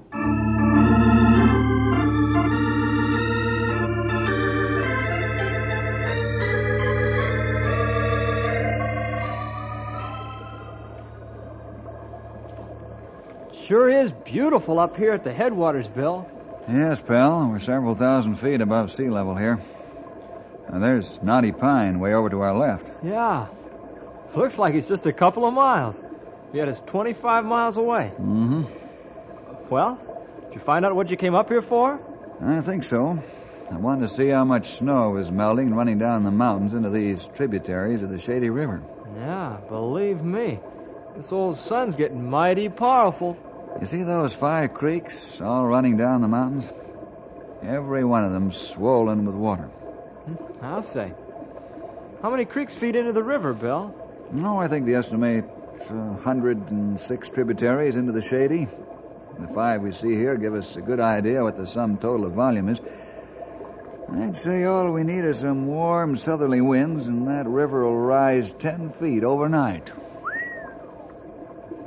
Sure 13.71 13.87
is 13.87 14.11
beautiful 14.11 14.79
up 14.79 14.97
here 14.97 15.13
at 15.13 15.23
the 15.23 15.31
headwaters, 15.31 15.87
Bill. 15.87 16.29
Yes, 16.67 17.01
pal. 17.01 17.47
We're 17.47 17.59
several 17.59 17.95
thousand 17.95 18.35
feet 18.35 18.59
above 18.59 18.91
sea 18.91 19.09
level 19.09 19.33
here. 19.33 19.63
Now, 20.69 20.79
there's 20.79 21.17
Knotty 21.23 21.53
Pine 21.53 22.01
way 22.01 22.13
over 22.13 22.29
to 22.29 22.41
our 22.41 22.53
left. 22.53 22.91
Yeah. 23.01 23.47
Looks 24.35 24.57
like 24.57 24.73
it's 24.73 24.89
just 24.89 25.05
a 25.05 25.13
couple 25.13 25.45
of 25.45 25.53
miles. 25.53 26.03
Yet 26.51 26.67
it's 26.67 26.81
25 26.81 27.45
miles 27.45 27.77
away. 27.77 28.11
Mm-hmm. 28.19 28.63
Well, 29.69 29.95
did 30.49 30.55
you 30.55 30.59
find 30.59 30.85
out 30.85 30.93
what 30.93 31.09
you 31.09 31.15
came 31.15 31.33
up 31.33 31.47
here 31.47 31.61
for? 31.61 31.97
I 32.41 32.59
think 32.59 32.83
so. 32.83 33.23
I 33.71 33.77
wanted 33.77 34.01
to 34.01 34.09
see 34.09 34.27
how 34.27 34.43
much 34.43 34.79
snow 34.79 35.11
was 35.11 35.31
melting 35.31 35.67
and 35.67 35.77
running 35.77 35.97
down 35.97 36.23
the 36.23 36.31
mountains 36.31 36.73
into 36.73 36.89
these 36.89 37.29
tributaries 37.37 38.03
of 38.03 38.09
the 38.09 38.19
Shady 38.19 38.49
River. 38.49 38.83
Yeah, 39.15 39.59
believe 39.69 40.23
me. 40.23 40.59
This 41.15 41.31
old 41.31 41.55
sun's 41.55 41.95
getting 41.95 42.29
mighty 42.29 42.67
powerful. 42.67 43.37
You 43.79 43.87
see 43.87 44.03
those 44.03 44.33
five 44.33 44.73
creeks 44.73 45.41
all 45.41 45.65
running 45.65 45.97
down 45.97 46.21
the 46.21 46.27
mountains? 46.27 46.69
Every 47.63 48.03
one 48.03 48.23
of 48.23 48.31
them 48.31 48.51
swollen 48.51 49.25
with 49.25 49.35
water. 49.35 49.63
Hmm, 49.63 50.65
I'll 50.65 50.83
say. 50.83 51.13
How 52.21 52.29
many 52.29 52.45
creeks 52.45 52.75
feed 52.75 52.95
into 52.95 53.13
the 53.13 53.23
river, 53.23 53.53
Bill? 53.53 53.95
No, 54.31 54.59
I 54.59 54.67
think 54.67 54.85
they 54.85 54.95
estimate 54.95 55.45
uh, 55.89 55.93
106 55.93 57.29
tributaries 57.29 57.97
into 57.97 58.11
the 58.11 58.21
Shady. 58.21 58.67
The 59.39 59.47
five 59.53 59.81
we 59.81 59.91
see 59.91 60.15
here 60.15 60.37
give 60.37 60.53
us 60.53 60.75
a 60.75 60.81
good 60.81 60.99
idea 60.99 61.43
what 61.43 61.57
the 61.57 61.65
sum 61.65 61.97
total 61.97 62.25
of 62.25 62.33
volume 62.33 62.69
is. 62.69 62.79
I'd 64.13 64.35
say 64.35 64.65
all 64.65 64.91
we 64.91 65.03
need 65.03 65.23
are 65.23 65.33
some 65.33 65.67
warm 65.67 66.15
southerly 66.15 66.61
winds, 66.61 67.07
and 67.07 67.27
that 67.27 67.47
river 67.47 67.85
will 67.85 67.97
rise 67.97 68.53
10 68.53 68.91
feet 68.93 69.23
overnight. 69.23 69.89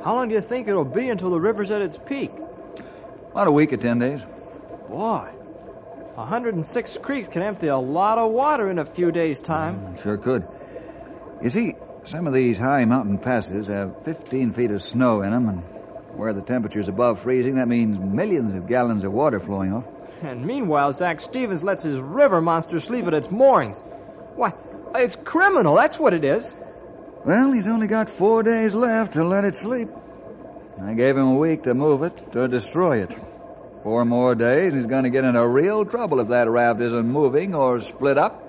How 0.05 0.15
long 0.17 0.29
do 0.29 0.35
you 0.35 0.43
think 0.43 0.69
it'll 0.69 0.85
be 0.85 1.09
until 1.09 1.31
the 1.31 1.41
river's 1.41 1.71
at 1.71 1.81
its 1.81 1.97
peak? 1.97 2.31
About 3.31 3.47
a 3.47 3.51
week 3.51 3.73
or 3.73 3.79
10 3.79 3.99
days. 3.99 4.21
Boy, 4.91 5.31
106 6.17 6.99
creeks 7.01 7.27
can 7.29 7.43
empty 7.43 7.69
a 7.69 7.79
lot 7.79 8.19
of 8.19 8.31
water 8.31 8.71
in 8.71 8.79
a 8.79 8.85
few 8.85 9.11
days' 9.11 9.41
time. 9.41 9.81
Mm, 9.81 10.03
sure 10.03 10.19
could. 10.19 10.47
You 11.43 11.49
see, 11.49 11.75
some 12.05 12.27
of 12.27 12.35
these 12.35 12.59
high 12.59 12.85
mountain 12.85 13.17
passes 13.17 13.69
have 13.69 14.05
15 14.05 14.53
feet 14.53 14.71
of 14.71 14.83
snow 14.83 15.23
in 15.23 15.31
them, 15.31 15.49
and 15.49 15.61
where 16.19 16.35
the 16.35 16.43
temperature's 16.43 16.89
above 16.89 17.23
freezing, 17.23 17.55
that 17.55 17.67
means 17.67 17.99
millions 17.99 18.53
of 18.53 18.67
gallons 18.67 19.05
of 19.05 19.13
water 19.13 19.41
flowing 19.41 19.73
off. 19.73 19.85
And 20.21 20.45
meanwhile, 20.45 20.93
Zach 20.93 21.23
Stevens 21.23 21.65
lets 21.65 21.83
his 21.83 21.99
river 21.99 22.43
monster 22.43 22.79
sleep 22.79 23.07
at 23.07 23.15
its 23.15 23.31
moorings. 23.31 23.81
Why, 24.37 24.53
it's 24.95 25.17
criminal, 25.17 25.75
that's 25.77 25.99
what 25.99 26.13
it 26.13 26.25
is. 26.25 26.55
Well, 27.25 27.53
he's 27.53 27.67
only 27.67 27.87
got 27.87 28.11
four 28.11 28.43
days 28.43 28.75
left 28.75 29.15
to 29.15 29.25
let 29.25 29.45
it 29.45 29.57
sleep. 29.57 29.89
I 30.83 30.93
gave 30.93 31.17
him 31.17 31.29
a 31.29 31.35
week 31.35 31.63
to 31.63 31.73
move 31.73 32.03
it, 32.03 32.33
to 32.33 32.47
destroy 32.49 33.03
it. 33.03 33.17
Four 33.83 34.05
more 34.05 34.35
days, 34.35 34.75
he's 34.75 34.85
going 34.85 35.05
to 35.05 35.11
get 35.11 35.25
into 35.25 35.47
real 35.47 35.87
trouble 35.87 36.21
if 36.21 36.29
that 36.29 36.51
raft 36.51 36.83
isn't 36.83 37.07
moving 37.07 37.55
or 37.55 37.81
split 37.81 38.19
up. 38.19 38.43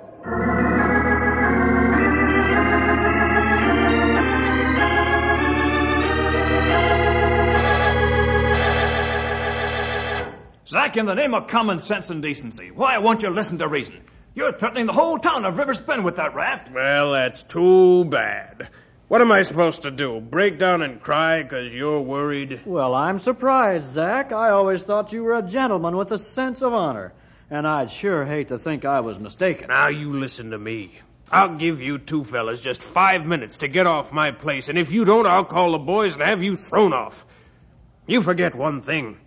Zach, 10.67 10.97
in 10.97 11.05
the 11.05 11.13
name 11.13 11.33
of 11.33 11.47
common 11.47 11.79
sense 11.79 12.09
and 12.09 12.21
decency, 12.21 12.71
why 12.71 12.97
won't 12.97 13.21
you 13.21 13.29
listen 13.29 13.57
to 13.59 13.67
reason? 13.69 14.01
You're 14.35 14.51
threatening 14.51 14.87
the 14.87 14.91
whole 14.91 15.17
town 15.17 15.45
of 15.45 15.57
River's 15.57 15.79
Bend 15.79 16.03
with 16.03 16.17
that 16.17 16.35
raft. 16.35 16.69
Well, 16.69 17.13
that's 17.13 17.41
too 17.43 18.03
bad. 18.03 18.67
What 19.07 19.21
am 19.21 19.31
I 19.31 19.43
supposed 19.43 19.83
to 19.83 19.91
do? 19.91 20.19
Break 20.19 20.59
down 20.59 20.81
and 20.81 21.01
cry 21.01 21.41
because 21.41 21.71
you're 21.71 22.01
worried? 22.01 22.59
Well, 22.65 22.93
I'm 22.93 23.17
surprised, 23.17 23.93
Zach. 23.93 24.33
I 24.33 24.49
always 24.49 24.83
thought 24.83 25.13
you 25.13 25.23
were 25.23 25.37
a 25.37 25.41
gentleman 25.41 25.95
with 25.95 26.11
a 26.11 26.17
sense 26.17 26.61
of 26.61 26.73
honor. 26.73 27.13
And 27.49 27.65
I'd 27.65 27.89
sure 27.89 28.25
hate 28.25 28.49
to 28.49 28.59
think 28.59 28.83
I 28.83 28.99
was 28.99 29.19
mistaken. 29.19 29.67
Now 29.69 29.87
you 29.87 30.11
listen 30.11 30.51
to 30.51 30.57
me. 30.57 30.99
I'll 31.31 31.55
give 31.55 31.79
you 31.79 31.97
two 31.97 32.25
fellas 32.25 32.59
just 32.59 32.83
five 32.83 33.25
minutes 33.25 33.55
to 33.59 33.69
get 33.69 33.87
off 33.87 34.11
my 34.11 34.31
place, 34.31 34.67
and 34.67 34.77
if 34.77 34.91
you 34.91 35.05
don't, 35.05 35.25
I'll 35.25 35.45
call 35.45 35.71
the 35.71 35.77
boys 35.77 36.13
and 36.13 36.21
have 36.21 36.43
you 36.43 36.57
thrown 36.57 36.91
off. 36.91 37.25
You 38.05 38.21
forget 38.21 38.53
one 38.53 38.81
thing. 38.81 39.17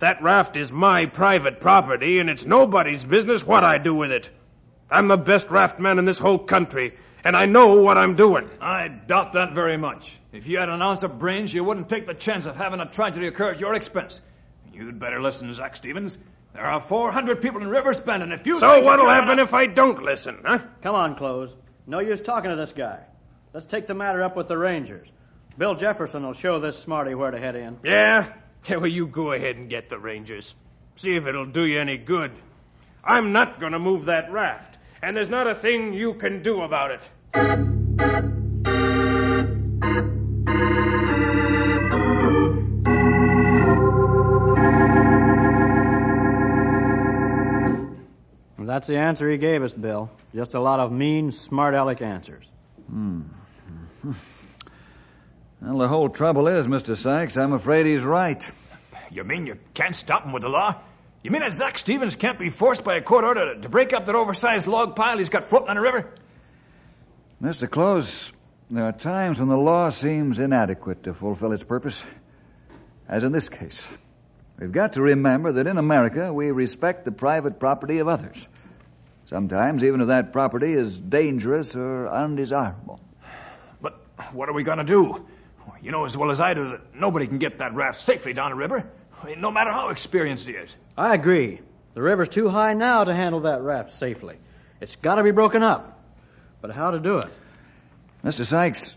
That 0.00 0.22
raft 0.22 0.56
is 0.56 0.72
my 0.72 1.04
private 1.04 1.60
property, 1.60 2.18
and 2.18 2.30
it's 2.30 2.46
nobody's 2.46 3.04
business 3.04 3.44
what 3.44 3.62
I 3.62 3.76
do 3.76 3.94
with 3.94 4.10
it. 4.10 4.30
I'm 4.90 5.08
the 5.08 5.16
best 5.16 5.48
raftman 5.50 5.98
in 5.98 6.04
this 6.04 6.18
whole 6.18 6.38
country, 6.38 6.96
and 7.24 7.36
I 7.36 7.46
know 7.46 7.82
what 7.82 7.98
I'm 7.98 8.14
doing. 8.14 8.48
I 8.60 8.88
doubt 8.88 9.32
that 9.32 9.52
very 9.52 9.76
much. 9.76 10.18
If 10.32 10.46
you 10.46 10.58
had 10.58 10.68
an 10.68 10.80
ounce 10.80 11.02
of 11.02 11.18
brains, 11.18 11.52
you 11.52 11.64
wouldn't 11.64 11.88
take 11.88 12.06
the 12.06 12.14
chance 12.14 12.46
of 12.46 12.56
having 12.56 12.80
a 12.80 12.86
tragedy 12.86 13.26
occur 13.26 13.52
at 13.52 13.60
your 13.60 13.74
expense. 13.74 14.20
You'd 14.72 15.00
better 15.00 15.20
listen, 15.20 15.52
Zach 15.54 15.74
Stevens. 15.74 16.18
There 16.54 16.64
are 16.64 16.80
400 16.80 17.42
people 17.42 17.60
in 17.60 17.68
River's 17.68 18.00
Bend, 18.00 18.22
and 18.22 18.32
if 18.32 18.46
you... 18.46 18.60
So 18.60 18.80
what'll 18.80 19.08
happen 19.08 19.38
if 19.38 19.52
I 19.52 19.66
don't 19.66 20.02
listen, 20.02 20.38
huh? 20.44 20.60
Come 20.82 20.94
on, 20.94 21.16
Close. 21.16 21.54
No 21.86 22.00
use 22.00 22.20
talking 22.20 22.50
to 22.50 22.56
this 22.56 22.72
guy. 22.72 23.00
Let's 23.52 23.66
take 23.66 23.86
the 23.86 23.94
matter 23.94 24.22
up 24.22 24.36
with 24.36 24.48
the 24.48 24.56
Rangers. 24.56 25.10
Bill 25.58 25.74
Jefferson 25.74 26.24
will 26.24 26.32
show 26.32 26.60
this 26.60 26.78
smarty 26.78 27.14
where 27.14 27.30
to 27.30 27.38
head 27.38 27.56
in. 27.56 27.78
Yeah? 27.84 28.32
Yeah, 28.68 28.76
well, 28.76 28.86
you 28.86 29.06
go 29.06 29.32
ahead 29.32 29.56
and 29.56 29.70
get 29.70 29.88
the 29.88 29.98
Rangers. 29.98 30.54
See 30.96 31.16
if 31.16 31.26
it'll 31.26 31.46
do 31.46 31.64
you 31.64 31.80
any 31.80 31.98
good. 31.98 32.32
I'm 33.04 33.32
not 33.32 33.60
going 33.60 33.72
to 33.72 33.78
move 33.78 34.06
that 34.06 34.32
raft, 34.32 34.75
and 35.02 35.16
there's 35.16 35.30
not 35.30 35.46
a 35.46 35.54
thing 35.54 35.92
you 35.92 36.14
can 36.14 36.42
do 36.42 36.62
about 36.62 36.90
it. 36.90 37.08
And 48.58 48.68
that's 48.68 48.86
the 48.86 48.96
answer 48.96 49.30
he 49.30 49.38
gave 49.38 49.62
us, 49.62 49.72
Bill. 49.72 50.10
Just 50.34 50.54
a 50.54 50.60
lot 50.60 50.80
of 50.80 50.90
mean, 50.90 51.30
smart 51.32 51.74
aleck 51.74 52.02
answers. 52.02 52.44
Hmm. 52.88 53.22
Well, 55.58 55.78
the 55.78 55.88
whole 55.88 56.10
trouble 56.10 56.48
is, 56.48 56.66
Mr. 56.66 56.94
Sykes, 56.96 57.36
I'm 57.38 57.54
afraid 57.54 57.86
he's 57.86 58.02
right. 58.02 58.44
You 59.10 59.24
mean 59.24 59.46
you 59.46 59.58
can't 59.72 59.96
stop 59.96 60.24
him 60.24 60.32
with 60.32 60.42
the 60.42 60.50
law? 60.50 60.82
You 61.26 61.32
mean 61.32 61.40
that 61.40 61.54
Zach 61.54 61.76
Stevens 61.76 62.14
can't 62.14 62.38
be 62.38 62.50
forced 62.50 62.84
by 62.84 62.94
a 62.94 63.02
court 63.02 63.24
order 63.24 63.56
to, 63.56 63.60
to 63.62 63.68
break 63.68 63.92
up 63.92 64.06
that 64.06 64.14
oversized 64.14 64.68
log 64.68 64.94
pile 64.94 65.18
he's 65.18 65.28
got 65.28 65.42
floating 65.42 65.70
on 65.70 65.74
the 65.74 65.82
river? 65.82 66.08
Mr. 67.42 67.68
Close, 67.68 68.30
there 68.70 68.84
are 68.84 68.92
times 68.92 69.40
when 69.40 69.48
the 69.48 69.56
law 69.56 69.90
seems 69.90 70.38
inadequate 70.38 71.02
to 71.02 71.12
fulfill 71.12 71.50
its 71.50 71.64
purpose. 71.64 72.00
As 73.08 73.24
in 73.24 73.32
this 73.32 73.48
case. 73.48 73.88
We've 74.60 74.70
got 74.70 74.92
to 74.92 75.02
remember 75.02 75.50
that 75.50 75.66
in 75.66 75.78
America 75.78 76.32
we 76.32 76.52
respect 76.52 77.04
the 77.04 77.10
private 77.10 77.58
property 77.58 77.98
of 77.98 78.06
others. 78.06 78.46
Sometimes 79.24 79.82
even 79.82 80.02
if 80.02 80.06
that 80.06 80.32
property 80.32 80.74
is 80.74 80.96
dangerous 80.96 81.74
or 81.74 82.08
undesirable. 82.08 83.00
But 83.82 84.00
what 84.32 84.48
are 84.48 84.54
we 84.54 84.62
going 84.62 84.78
to 84.78 84.84
do? 84.84 85.26
You 85.82 85.90
know 85.90 86.04
as 86.04 86.16
well 86.16 86.30
as 86.30 86.40
I 86.40 86.54
do 86.54 86.70
that 86.70 86.94
nobody 86.94 87.26
can 87.26 87.38
get 87.38 87.58
that 87.58 87.74
raft 87.74 87.98
safely 87.98 88.32
down 88.32 88.52
the 88.52 88.56
river, 88.56 88.88
I 89.26 89.30
mean, 89.30 89.40
no 89.40 89.50
matter 89.50 89.72
how 89.72 89.88
experienced 89.88 90.46
he 90.46 90.52
is. 90.52 90.76
I 90.96 91.12
agree. 91.12 91.60
The 91.94 92.00
river's 92.00 92.28
too 92.28 92.48
high 92.48 92.74
now 92.74 93.02
to 93.02 93.12
handle 93.12 93.40
that 93.40 93.60
raft 93.60 93.90
safely. 93.90 94.36
It's 94.80 94.94
got 94.94 95.16
to 95.16 95.24
be 95.24 95.32
broken 95.32 95.64
up. 95.64 96.00
But 96.60 96.70
how 96.70 96.92
to 96.92 97.00
do 97.00 97.18
it? 97.18 97.30
Mr. 98.24 98.46
Sykes, 98.46 98.96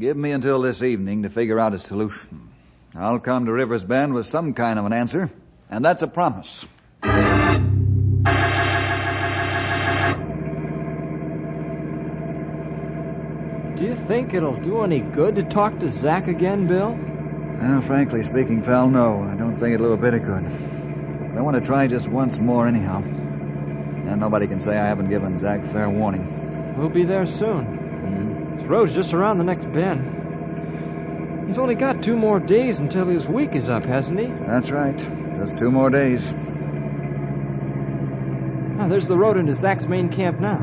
give 0.00 0.16
me 0.16 0.32
until 0.32 0.62
this 0.62 0.82
evening 0.82 1.24
to 1.24 1.28
figure 1.28 1.60
out 1.60 1.74
a 1.74 1.78
solution. 1.78 2.48
I'll 2.94 3.18
come 3.18 3.44
to 3.44 3.52
River's 3.52 3.84
Bend 3.84 4.14
with 4.14 4.24
some 4.24 4.54
kind 4.54 4.78
of 4.78 4.86
an 4.86 4.94
answer, 4.94 5.30
and 5.70 5.84
that's 5.84 6.02
a 6.02 6.08
promise. 6.08 6.64
Do 13.76 13.84
you 13.84 13.94
think 14.06 14.32
it'll 14.32 14.58
do 14.62 14.80
any 14.80 15.00
good 15.00 15.36
to 15.36 15.42
talk 15.42 15.78
to 15.80 15.90
Zach 15.90 16.26
again, 16.26 16.66
Bill? 16.66 17.11
Well, 17.62 17.80
frankly 17.82 18.24
speaking, 18.24 18.60
pal, 18.60 18.90
no. 18.90 19.22
I 19.22 19.36
don't 19.36 19.56
think 19.56 19.74
it'll 19.74 19.86
do 19.86 19.92
a 19.92 19.96
bit 19.96 20.14
of 20.14 20.24
good. 20.24 20.42
But 20.42 21.38
I 21.38 21.42
want 21.42 21.54
to 21.54 21.60
try 21.60 21.86
just 21.86 22.08
once 22.08 22.40
more, 22.40 22.66
anyhow. 22.66 23.02
And 23.02 24.18
nobody 24.18 24.48
can 24.48 24.60
say 24.60 24.76
I 24.76 24.84
haven't 24.84 25.10
given 25.10 25.38
Zach 25.38 25.64
fair 25.70 25.88
warning. 25.88 26.76
We'll 26.76 26.88
be 26.88 27.04
there 27.04 27.24
soon. 27.24 27.64
Mm-hmm. 27.64 28.56
This 28.58 28.66
road's 28.66 28.94
just 28.96 29.14
around 29.14 29.38
the 29.38 29.44
next 29.44 29.72
bend. 29.72 31.46
He's 31.46 31.56
only 31.56 31.76
got 31.76 32.02
two 32.02 32.16
more 32.16 32.40
days 32.40 32.80
until 32.80 33.06
his 33.06 33.28
week 33.28 33.54
is 33.54 33.68
up, 33.68 33.84
hasn't 33.84 34.18
he? 34.18 34.26
That's 34.44 34.72
right. 34.72 34.98
Just 35.36 35.56
two 35.56 35.70
more 35.70 35.88
days. 35.88 36.32
there's 38.88 39.06
the 39.06 39.16
road 39.16 39.36
into 39.36 39.52
Zach's 39.54 39.86
main 39.86 40.08
camp 40.08 40.40
now. 40.40 40.58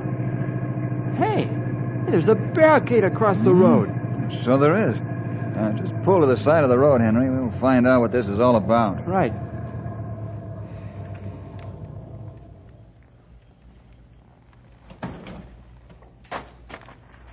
Hey, 1.16 1.44
hey, 1.44 2.12
there's 2.12 2.28
a 2.28 2.36
barricade 2.36 3.06
across 3.06 3.40
the 3.40 3.54
road. 3.54 3.90
So 4.44 4.58
there 4.58 4.76
is. 4.76 5.02
Now, 5.60 5.74
just 5.74 5.94
pull 6.04 6.22
to 6.22 6.26
the 6.26 6.38
side 6.38 6.64
of 6.64 6.70
the 6.70 6.78
road, 6.78 7.02
Henry. 7.02 7.30
We'll 7.30 7.52
find 7.52 7.86
out 7.86 8.00
what 8.00 8.14
this 8.14 8.30
is 8.30 8.40
all 8.40 8.56
about. 8.56 9.06
Right. 9.06 9.34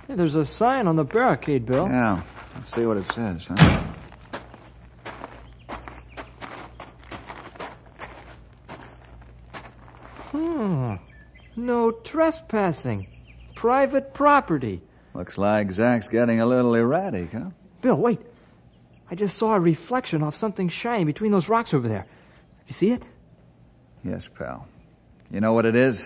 Hey, 0.07 0.15
there's 0.15 0.35
a 0.35 0.43
sign 0.43 0.87
on 0.87 0.97
the 0.97 1.05
barricade, 1.05 1.65
Bill. 1.65 1.87
Yeah. 1.87 2.21
Let's 2.55 2.73
see 2.75 2.85
what 2.85 2.97
it 2.97 3.05
says, 3.05 3.45
huh? 3.45 3.83
Hmm. 10.31 10.95
No 11.55 11.91
trespassing. 11.91 13.07
Private 13.55 14.13
property. 14.13 14.81
Looks 15.13 15.37
like 15.37 15.71
Zach's 15.71 16.09
getting 16.09 16.41
a 16.41 16.45
little 16.45 16.75
erratic, 16.75 17.31
huh? 17.31 17.51
Bill, 17.87 17.95
wait. 17.95 18.19
I 19.09 19.15
just 19.15 19.37
saw 19.37 19.53
a 19.53 19.59
reflection 19.61 20.21
of 20.21 20.35
something 20.35 20.67
shiny 20.67 21.05
between 21.05 21.31
those 21.31 21.47
rocks 21.47 21.73
over 21.73 21.87
there. 21.87 22.05
You 22.67 22.73
see 22.73 22.91
it? 22.91 23.01
Yes, 24.03 24.27
pal. 24.27 24.67
You 25.31 25.39
know 25.39 25.53
what 25.53 25.65
it 25.65 25.73
is? 25.73 26.05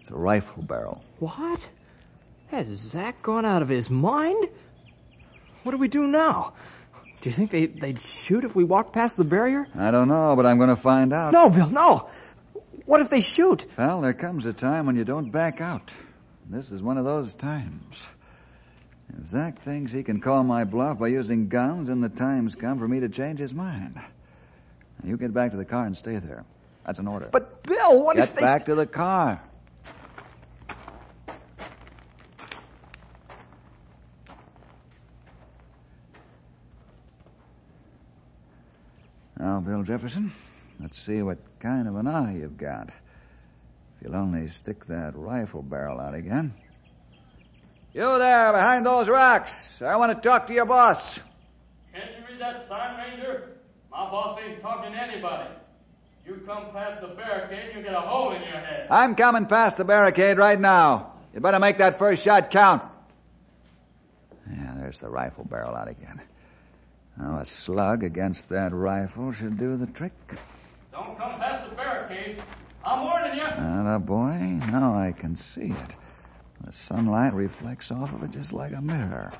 It's 0.00 0.10
a 0.10 0.16
rifle 0.16 0.64
barrel. 0.64 1.04
What? 1.20 1.68
Has 2.48 2.66
Zach 2.66 3.22
gone 3.22 3.44
out 3.44 3.62
of 3.62 3.68
his 3.68 3.88
mind? 3.88 4.48
What 5.62 5.70
do 5.70 5.78
we 5.78 5.86
do 5.86 6.08
now? 6.08 6.54
Do 7.20 7.28
you 7.28 7.36
think 7.36 7.52
they, 7.52 7.66
they'd 7.66 8.02
shoot 8.02 8.44
if 8.44 8.56
we 8.56 8.64
walked 8.64 8.92
past 8.92 9.16
the 9.16 9.22
barrier? 9.22 9.68
I 9.78 9.92
don't 9.92 10.08
know, 10.08 10.34
but 10.34 10.44
I'm 10.44 10.56
going 10.58 10.70
to 10.70 10.82
find 10.82 11.12
out. 11.12 11.32
No, 11.32 11.50
Bill, 11.50 11.70
no. 11.70 12.08
What 12.84 13.00
if 13.00 13.10
they 13.10 13.20
shoot? 13.20 13.64
Well, 13.78 14.00
there 14.00 14.12
comes 14.12 14.44
a 14.44 14.52
time 14.52 14.86
when 14.86 14.96
you 14.96 15.04
don't 15.04 15.30
back 15.30 15.60
out. 15.60 15.92
This 16.50 16.72
is 16.72 16.82
one 16.82 16.98
of 16.98 17.04
those 17.04 17.32
times. 17.32 18.08
If 19.20 19.28
Zach 19.28 19.60
thinks 19.62 19.92
he 19.92 20.02
can 20.02 20.20
call 20.20 20.42
my 20.44 20.64
bluff 20.64 20.98
by 20.98 21.08
using 21.08 21.48
guns, 21.48 21.88
then 21.88 22.00
the 22.00 22.08
time's 22.08 22.54
come 22.54 22.78
for 22.78 22.88
me 22.88 23.00
to 23.00 23.08
change 23.08 23.38
his 23.38 23.54
mind. 23.54 23.94
Now, 23.94 24.04
you 25.04 25.16
get 25.16 25.32
back 25.32 25.50
to 25.52 25.56
the 25.56 25.64
car 25.64 25.86
and 25.86 25.96
stay 25.96 26.18
there. 26.18 26.44
That's 26.84 26.98
an 26.98 27.06
order. 27.06 27.28
But, 27.30 27.62
Bill, 27.62 28.02
what 28.02 28.16
get 28.16 28.28
if 28.28 28.34
they... 28.34 28.40
back 28.40 28.64
to 28.66 28.74
the 28.74 28.86
car. 28.86 29.42
Now, 39.38 39.60
Bill 39.60 39.82
Jefferson, 39.82 40.32
let's 40.80 40.98
see 40.98 41.22
what 41.22 41.38
kind 41.60 41.86
of 41.86 41.96
an 41.96 42.06
eye 42.06 42.38
you've 42.38 42.56
got. 42.56 42.88
If 42.88 44.02
you'll 44.02 44.16
only 44.16 44.48
stick 44.48 44.86
that 44.86 45.14
rifle 45.14 45.62
barrel 45.62 46.00
out 46.00 46.14
again. 46.14 46.54
You 47.94 48.18
there, 48.18 48.52
behind 48.52 48.84
those 48.84 49.08
rocks. 49.08 49.80
I 49.80 49.94
want 49.94 50.20
to 50.20 50.28
talk 50.28 50.48
to 50.48 50.52
your 50.52 50.66
boss. 50.66 51.20
Can't 51.92 52.10
you 52.18 52.24
read 52.28 52.40
that 52.40 52.66
sign, 52.66 52.96
Ranger? 52.98 53.52
My 53.88 54.10
boss 54.10 54.36
ain't 54.44 54.60
talking 54.60 54.90
to 54.90 54.98
anybody. 54.98 55.50
You 56.26 56.42
come 56.44 56.72
past 56.72 57.02
the 57.02 57.14
barricade, 57.14 57.76
you 57.76 57.82
get 57.82 57.94
a 57.94 58.00
hole 58.00 58.34
in 58.34 58.42
your 58.42 58.58
head. 58.58 58.88
I'm 58.90 59.14
coming 59.14 59.46
past 59.46 59.76
the 59.76 59.84
barricade 59.84 60.38
right 60.38 60.58
now. 60.58 61.12
You 61.32 61.38
better 61.38 61.60
make 61.60 61.78
that 61.78 61.96
first 61.96 62.24
shot 62.24 62.50
count. 62.50 62.82
Yeah, 64.50 64.74
there's 64.76 64.98
the 64.98 65.08
rifle 65.08 65.44
barrel 65.44 65.76
out 65.76 65.86
again. 65.86 66.20
Now, 67.16 67.38
a 67.38 67.44
slug 67.44 68.02
against 68.02 68.48
that 68.48 68.72
rifle 68.72 69.30
should 69.30 69.56
do 69.56 69.76
the 69.76 69.86
trick. 69.86 70.12
Don't 70.90 71.16
come 71.16 71.38
past 71.38 71.70
the 71.70 71.76
barricade. 71.76 72.42
I'm 72.84 73.04
warning 73.04 73.36
you. 73.36 73.44
Not 73.44 73.94
a 73.94 73.98
boy. 74.00 74.36
Now 74.66 74.98
I 74.98 75.12
can 75.12 75.36
see 75.36 75.70
it. 75.70 75.96
The 76.66 76.72
sunlight 76.72 77.34
reflects 77.34 77.90
off 77.90 78.14
of 78.14 78.22
it 78.22 78.30
just 78.30 78.52
like 78.52 78.72
a 78.72 78.80
mirror. 78.80 79.30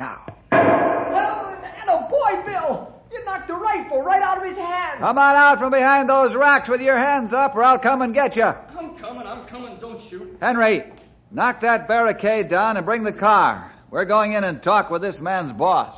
Now. 0.00 0.24
Oh, 0.50 1.62
and 1.80 1.90
a 1.90 2.08
boy, 2.08 2.50
Bill! 2.50 2.94
You 3.12 3.24
knocked 3.24 3.48
the 3.48 3.54
rifle 3.54 4.00
right 4.00 4.22
out 4.22 4.38
of 4.38 4.44
his 4.44 4.56
hand! 4.56 5.00
Come 5.00 5.18
on 5.18 5.36
out 5.36 5.58
from 5.58 5.72
behind 5.72 6.08
those 6.08 6.34
rocks 6.34 6.68
with 6.68 6.80
your 6.80 6.96
hands 6.96 7.34
up, 7.34 7.54
or 7.54 7.62
I'll 7.62 7.78
come 7.78 8.00
and 8.00 8.14
get 8.14 8.36
you. 8.36 8.44
I'm 8.44 8.96
coming, 8.96 9.26
I'm 9.26 9.44
coming. 9.46 9.78
Don't 9.78 10.00
shoot. 10.00 10.38
Henry, 10.40 10.84
knock 11.30 11.60
that 11.60 11.86
barricade 11.86 12.48
down 12.48 12.78
and 12.78 12.86
bring 12.86 13.02
the 13.02 13.12
car. 13.12 13.70
We're 13.90 14.06
going 14.06 14.32
in 14.32 14.44
and 14.44 14.62
talk 14.62 14.90
with 14.90 15.02
this 15.02 15.20
man's 15.20 15.52
boss. 15.52 15.94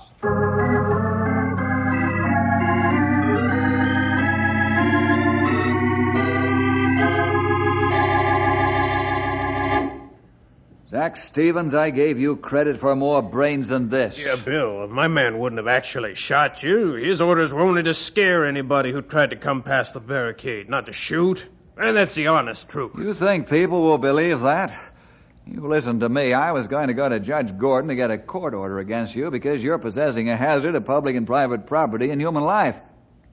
Zach 11.01 11.17
Stevens, 11.17 11.75
I 11.75 11.89
gave 11.89 12.21
you 12.21 12.37
credit 12.37 12.79
for 12.79 12.95
more 12.95 13.23
brains 13.23 13.69
than 13.69 13.89
this. 13.89 14.19
Yeah, 14.19 14.37
Bill, 14.45 14.85
if 14.85 14.91
my 14.91 15.09
man 15.09 15.39
wouldn't 15.39 15.59
have 15.59 15.67
actually 15.67 16.15
shot 16.15 16.63
you, 16.63 16.93
his 16.93 17.23
orders 17.23 17.55
were 17.55 17.63
only 17.63 17.83
to 17.85 17.95
scare 17.95 18.47
anybody 18.47 18.93
who 18.93 19.01
tried 19.01 19.31
to 19.31 19.37
come 19.37 19.63
past 19.63 19.95
the 19.95 20.01
barricade, 20.01 20.69
not 20.69 20.85
to 20.85 20.93
shoot. 20.93 21.47
And 21.79 21.97
that's 21.97 22.13
the 22.13 22.27
honest 22.27 22.69
truth. 22.69 22.93
You 22.99 23.15
think 23.15 23.49
people 23.49 23.81
will 23.81 23.97
believe 23.97 24.43
that? 24.43 24.73
You 25.47 25.67
listen 25.67 26.01
to 26.01 26.11
me. 26.11 26.35
I 26.35 26.53
was 26.53 26.67
going 26.67 26.89
to 26.89 26.95
go 26.95 27.09
to 27.09 27.19
Judge 27.19 27.57
Gordon 27.57 27.89
to 27.89 27.97
get 27.97 28.11
a 28.11 28.19
court 28.19 28.53
order 28.53 28.79
against 28.79 29.15
you 29.15 29.31
because 29.31 29.65
you're 29.65 29.79
possessing 29.79 30.29
a 30.29 30.37
hazard 30.37 30.75
of 30.75 30.85
public 30.85 31.17
and 31.17 31.27
private 31.27 31.67
property 31.67 32.11
and 32.11 32.21
human 32.21 32.45
life. 32.45 32.79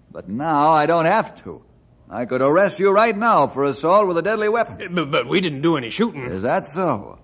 But 0.09 0.29
now 0.29 0.71
I 0.71 0.85
don't 0.85 1.03
have 1.03 1.43
to. 1.43 1.65
I 2.09 2.23
could 2.23 2.41
arrest 2.41 2.79
you 2.79 2.91
right 2.91 3.17
now 3.17 3.47
for 3.47 3.65
assault 3.65 4.07
with 4.07 4.17
a 4.17 4.21
deadly 4.21 4.47
weapon. 4.47 4.95
But, 4.95 5.11
but 5.11 5.27
we 5.27 5.41
didn't 5.41 5.63
do 5.63 5.75
any 5.75 5.89
shooting. 5.89 6.27
Is 6.27 6.43
that 6.43 6.65
so? 6.65 7.19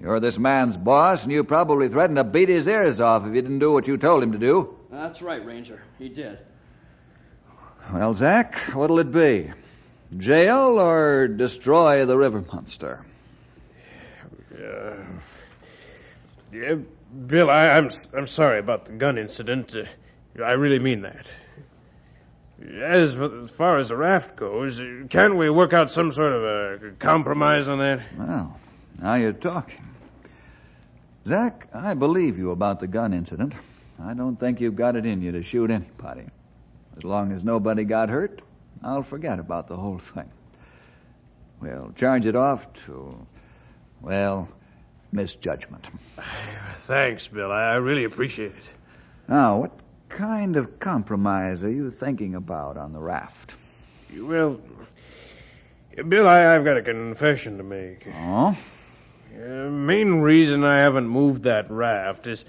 You're 0.00 0.18
this 0.18 0.38
man's 0.38 0.78
boss, 0.78 1.24
and 1.24 1.32
you 1.32 1.44
probably 1.44 1.88
threatened 1.88 2.16
to 2.16 2.24
beat 2.24 2.48
his 2.48 2.66
ears 2.66 3.00
off 3.00 3.26
if 3.26 3.34
he 3.34 3.40
didn't 3.42 3.58
do 3.58 3.70
what 3.70 3.86
you 3.86 3.98
told 3.98 4.22
him 4.22 4.32
to 4.32 4.38
do. 4.38 4.74
That's 4.90 5.20
right, 5.20 5.44
Ranger. 5.44 5.82
He 5.98 6.08
did. 6.08 6.38
Well, 7.92 8.14
Zach, 8.14 8.56
what'll 8.72 8.98
it 8.98 9.12
be? 9.12 9.52
Jail 10.16 10.80
or 10.80 11.28
destroy 11.28 12.06
the 12.06 12.16
river 12.16 12.42
monster? 12.50 13.04
Uh, 14.54 14.94
yeah, 16.52 16.76
Bill, 17.26 17.50
I, 17.50 17.78
am 17.78 17.84
I'm, 17.84 17.90
I'm 18.18 18.26
sorry 18.26 18.58
about 18.58 18.86
the 18.86 18.92
gun 18.92 19.18
incident. 19.18 19.74
Uh, 19.74 20.42
I 20.42 20.52
really 20.52 20.78
mean 20.78 21.02
that. 21.02 21.26
As, 22.82 23.20
as 23.20 23.50
far 23.50 23.78
as 23.78 23.88
the 23.88 23.96
raft 23.96 24.36
goes, 24.36 24.80
can't 25.08 25.36
we 25.36 25.50
work 25.50 25.72
out 25.72 25.90
some 25.90 26.10
sort 26.10 26.32
of 26.32 26.42
a 26.42 26.90
compromise 26.98 27.68
on 27.68 27.78
that? 27.78 28.02
Well, 28.16 28.58
now 29.00 29.14
you're 29.14 29.32
talking. 29.32 29.89
Zach, 31.26 31.68
I 31.74 31.94
believe 31.94 32.38
you 32.38 32.50
about 32.50 32.80
the 32.80 32.86
gun 32.86 33.12
incident. 33.12 33.54
I 34.02 34.14
don't 34.14 34.36
think 34.36 34.60
you've 34.60 34.76
got 34.76 34.96
it 34.96 35.04
in 35.04 35.20
you 35.20 35.32
to 35.32 35.42
shoot 35.42 35.70
anybody. 35.70 36.26
As 36.96 37.04
long 37.04 37.32
as 37.32 37.44
nobody 37.44 37.84
got 37.84 38.08
hurt, 38.08 38.42
I'll 38.82 39.02
forget 39.02 39.38
about 39.38 39.68
the 39.68 39.76
whole 39.76 39.98
thing. 39.98 40.30
We'll 41.60 41.92
charge 41.94 42.24
it 42.24 42.34
off 42.34 42.72
to, 42.86 43.26
well, 44.00 44.48
misjudgment. 45.12 45.90
Thanks, 46.72 47.26
Bill. 47.28 47.52
I 47.52 47.74
really 47.74 48.04
appreciate 48.04 48.52
it. 48.52 48.70
Now, 49.28 49.58
what 49.58 49.72
kind 50.08 50.56
of 50.56 50.80
compromise 50.80 51.62
are 51.62 51.70
you 51.70 51.90
thinking 51.90 52.34
about 52.34 52.78
on 52.78 52.94
the 52.94 52.98
raft? 52.98 53.54
Well, 54.18 54.58
Bill, 56.08 56.26
I, 56.26 56.38
have 56.38 56.64
got 56.64 56.78
a 56.78 56.82
confession 56.82 57.58
to 57.58 57.62
make. 57.62 58.06
Oh? 58.08 58.56
Uh, 59.34 59.70
main 59.70 60.14
reason 60.20 60.64
I 60.64 60.82
haven't 60.82 61.06
moved 61.08 61.44
that 61.44 61.70
raft 61.70 62.26
is 62.26 62.44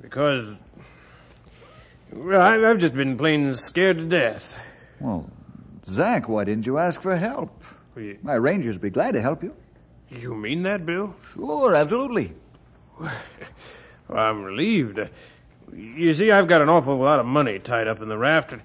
because, 0.00 0.56
well, 2.12 2.40
I've 2.40 2.78
just 2.78 2.94
been 2.94 3.16
plain 3.16 3.54
scared 3.54 3.96
to 3.98 4.04
death. 4.06 4.58
Well, 5.00 5.30
Zach, 5.86 6.28
why 6.28 6.44
didn't 6.44 6.66
you 6.66 6.78
ask 6.78 7.00
for 7.00 7.16
help? 7.16 7.62
You, 7.96 8.18
My 8.22 8.34
rangers 8.34 8.74
would 8.76 8.82
be 8.82 8.90
glad 8.90 9.12
to 9.12 9.22
help 9.22 9.42
you. 9.42 9.54
you 10.10 10.34
mean 10.34 10.62
that, 10.64 10.84
Bill? 10.86 11.14
Sure, 11.34 11.74
absolutely. 11.74 12.32
Well, 14.06 14.18
I'm 14.18 14.42
relieved. 14.44 15.00
You 15.74 16.12
see, 16.12 16.30
I've 16.30 16.46
got 16.46 16.60
an 16.60 16.68
awful 16.68 16.98
lot 16.98 17.20
of 17.20 17.24
money 17.24 17.58
tied 17.58 17.88
up 17.88 18.02
in 18.02 18.10
the 18.10 18.18
raft, 18.18 18.52
and 18.52 18.60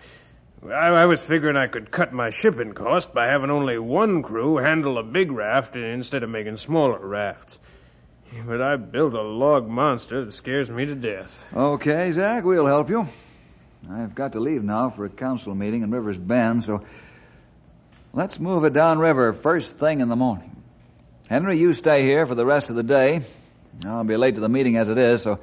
I, 0.65 0.87
I 0.87 1.05
was 1.05 1.21
figuring 1.21 1.55
I 1.55 1.67
could 1.67 1.89
cut 1.89 2.11
my 2.11 2.29
shipping 2.29 2.73
cost 2.73 3.13
by 3.13 3.27
having 3.27 3.49
only 3.49 3.79
one 3.79 4.21
crew 4.21 4.57
handle 4.57 4.97
a 4.97 5.03
big 5.03 5.31
raft 5.31 5.75
instead 5.75 6.23
of 6.23 6.29
making 6.29 6.57
smaller 6.57 6.99
rafts. 6.99 7.59
But 8.45 8.61
I 8.61 8.75
built 8.75 9.13
a 9.13 9.21
log 9.21 9.67
monster 9.67 10.25
that 10.25 10.31
scares 10.33 10.69
me 10.69 10.85
to 10.85 10.95
death. 10.95 11.43
Okay, 11.55 12.11
Zach, 12.11 12.43
we'll 12.43 12.67
help 12.67 12.89
you. 12.89 13.07
I've 13.89 14.13
got 14.13 14.33
to 14.33 14.39
leave 14.39 14.63
now 14.63 14.89
for 14.89 15.05
a 15.05 15.09
council 15.09 15.55
meeting 15.55 15.81
in 15.81 15.91
River's 15.91 16.17
Bend, 16.17 16.63
so 16.63 16.85
let's 18.13 18.39
move 18.39 18.65
it 18.65 18.73
downriver 18.73 19.33
first 19.33 19.77
thing 19.77 20.01
in 20.01 20.09
the 20.09 20.15
morning. 20.15 20.61
Henry, 21.29 21.57
you 21.57 21.73
stay 21.73 22.03
here 22.03 22.27
for 22.27 22.35
the 22.35 22.45
rest 22.45 22.69
of 22.69 22.75
the 22.75 22.83
day. 22.83 23.23
I'll 23.85 24.03
be 24.03 24.17
late 24.17 24.35
to 24.35 24.41
the 24.41 24.49
meeting 24.49 24.75
as 24.75 24.89
it 24.89 24.97
is, 24.97 25.21
so 25.21 25.39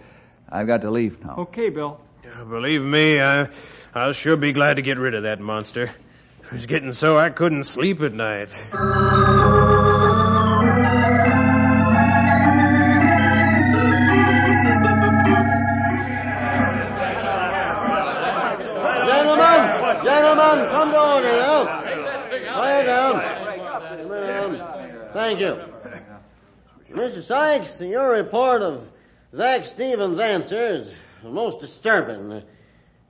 I've 0.49 0.67
got 0.67 0.83
to 0.83 0.91
leave 0.91 1.25
now. 1.25 1.37
Okay, 1.39 1.71
Bill. 1.71 2.01
Believe 2.35 2.83
me, 2.83 3.21
I, 3.21 3.49
I'll 3.95 4.13
sure 4.13 4.37
be 4.37 4.53
glad 4.53 4.75
to 4.75 4.83
get 4.83 4.99
rid 4.99 5.15
of 5.15 5.23
that 5.23 5.39
monster. 5.41 5.85
It 6.43 6.53
was 6.53 6.67
getting 6.67 6.93
so 6.93 7.17
I 7.17 7.31
couldn't 7.31 7.65
sleep 7.65 8.01
at 8.03 8.13
night. 8.13 8.51
Gentlemen, 19.07 19.61
gentlemen, 20.05 20.69
come 20.71 20.91
to 20.91 20.99
order 20.99 21.37
now. 21.37 21.65
Quiet 22.55 22.87
down. 22.87 23.37
Thank 25.13 25.41
you. 25.41 25.59
Mr. 26.91 27.23
Sykes, 27.23 27.81
your 27.81 28.13
report 28.13 28.63
of 28.63 28.91
Zach 29.35 29.65
Stevens' 29.65 30.19
answers 30.19 30.93
most 31.25 31.61
disturbing. 31.61 32.43